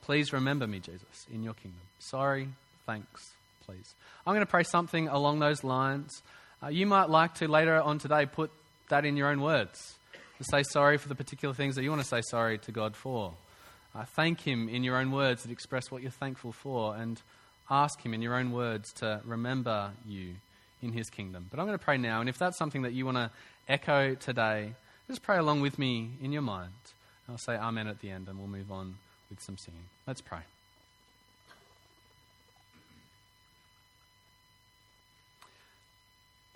please 0.02 0.32
remember 0.32 0.66
me, 0.66 0.80
Jesus, 0.80 1.26
in 1.32 1.42
your 1.42 1.54
kingdom. 1.54 1.80
Sorry, 2.00 2.48
thanks, 2.86 3.30
please. 3.64 3.94
I'm 4.26 4.34
going 4.34 4.44
to 4.44 4.50
pray 4.50 4.64
something 4.64 5.08
along 5.08 5.38
those 5.38 5.62
lines. 5.62 6.22
Uh, 6.62 6.68
you 6.68 6.86
might 6.86 7.08
like 7.08 7.34
to 7.34 7.48
later 7.48 7.80
on 7.80 7.98
today 7.98 8.26
put 8.26 8.50
that 8.90 9.06
in 9.06 9.16
your 9.16 9.28
own 9.28 9.40
words 9.40 9.96
to 10.36 10.44
say 10.44 10.62
sorry 10.62 10.98
for 10.98 11.08
the 11.08 11.14
particular 11.14 11.54
things 11.54 11.74
that 11.74 11.82
you 11.82 11.90
want 11.90 12.02
to 12.02 12.08
say 12.08 12.20
sorry 12.22 12.58
to 12.58 12.72
God 12.72 12.94
for. 12.96 13.32
Uh, 13.94 14.04
thank 14.04 14.40
Him 14.40 14.68
in 14.68 14.84
your 14.84 14.96
own 14.96 15.10
words 15.10 15.42
that 15.42 15.50
express 15.50 15.90
what 15.90 16.02
you're 16.02 16.10
thankful 16.10 16.52
for, 16.52 16.94
and 16.96 17.20
ask 17.70 18.00
Him 18.04 18.14
in 18.14 18.22
your 18.22 18.34
own 18.34 18.52
words 18.52 18.92
to 18.94 19.20
remember 19.24 19.90
you 20.06 20.34
in 20.82 20.92
His 20.92 21.10
kingdom. 21.10 21.46
But 21.50 21.60
I'm 21.60 21.66
going 21.66 21.78
to 21.78 21.84
pray 21.84 21.98
now, 21.98 22.20
and 22.20 22.28
if 22.28 22.38
that's 22.38 22.56
something 22.56 22.82
that 22.82 22.92
you 22.92 23.04
want 23.04 23.16
to 23.16 23.30
echo 23.68 24.14
today, 24.14 24.74
just 25.08 25.22
pray 25.22 25.38
along 25.38 25.60
with 25.60 25.78
me 25.78 26.10
in 26.22 26.32
your 26.32 26.42
mind. 26.42 26.72
I'll 27.28 27.38
say 27.38 27.56
Amen 27.56 27.86
at 27.86 28.00
the 28.00 28.10
end, 28.10 28.28
and 28.28 28.38
we'll 28.38 28.48
move 28.48 28.70
on 28.70 28.96
with 29.28 29.40
some 29.42 29.56
singing. 29.56 29.84
Let's 30.06 30.20
pray. 30.20 30.40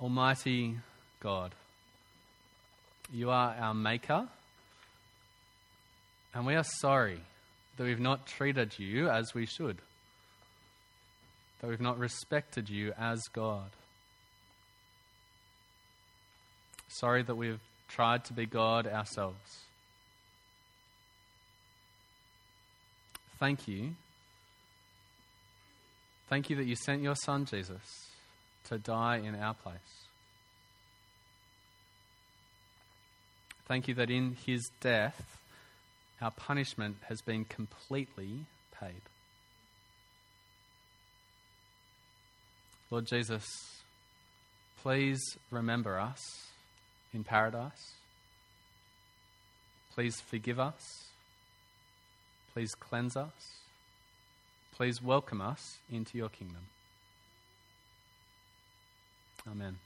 Almighty 0.05 0.76
God, 1.20 1.55
you 3.11 3.30
are 3.30 3.57
our 3.59 3.72
Maker, 3.72 4.28
and 6.34 6.44
we 6.44 6.55
are 6.55 6.62
sorry 6.62 7.20
that 7.78 7.84
we've 7.84 7.98
not 7.98 8.26
treated 8.26 8.78
you 8.78 9.09
as 9.09 9.32
we 9.32 9.46
should, 9.46 9.78
that 11.59 11.70
we've 11.70 11.80
not 11.80 11.98
respected 11.98 12.68
you 12.68 12.92
as 12.98 13.18
God. 13.32 13.70
Sorry 16.88 17.22
that 17.22 17.36
we've 17.36 17.61
tried 17.88 18.26
to 18.26 18.34
be 18.34 18.44
God 18.44 18.86
ourselves. 18.86 19.61
Thank 23.38 23.66
you. 23.66 23.94
Thank 26.28 26.50
you 26.50 26.57
that 26.57 26.66
you 26.66 26.76
sent 26.76 27.00
your 27.00 27.16
Son, 27.16 27.46
Jesus, 27.46 28.11
to 28.68 28.78
die 28.78 29.18
in 29.18 29.34
our 29.34 29.54
place. 29.54 29.78
Thank 33.66 33.88
you 33.88 33.94
that 33.94 34.10
in 34.10 34.36
his 34.46 34.70
death, 34.80 35.38
our 36.20 36.30
punishment 36.30 36.96
has 37.08 37.22
been 37.22 37.44
completely 37.44 38.46
paid. 38.78 39.00
Lord 42.90 43.06
Jesus, 43.06 43.46
please 44.82 45.20
remember 45.50 45.98
us 45.98 46.20
in 47.12 47.24
paradise. 47.24 47.92
Please 49.94 50.20
forgive 50.20 50.60
us. 50.60 51.08
Please 52.52 52.74
cleanse 52.74 53.16
us. 53.16 53.32
Please 54.76 55.02
welcome 55.02 55.40
us 55.40 55.78
into 55.90 56.18
your 56.18 56.28
kingdom. 56.28 56.66
Amen. 59.47 59.78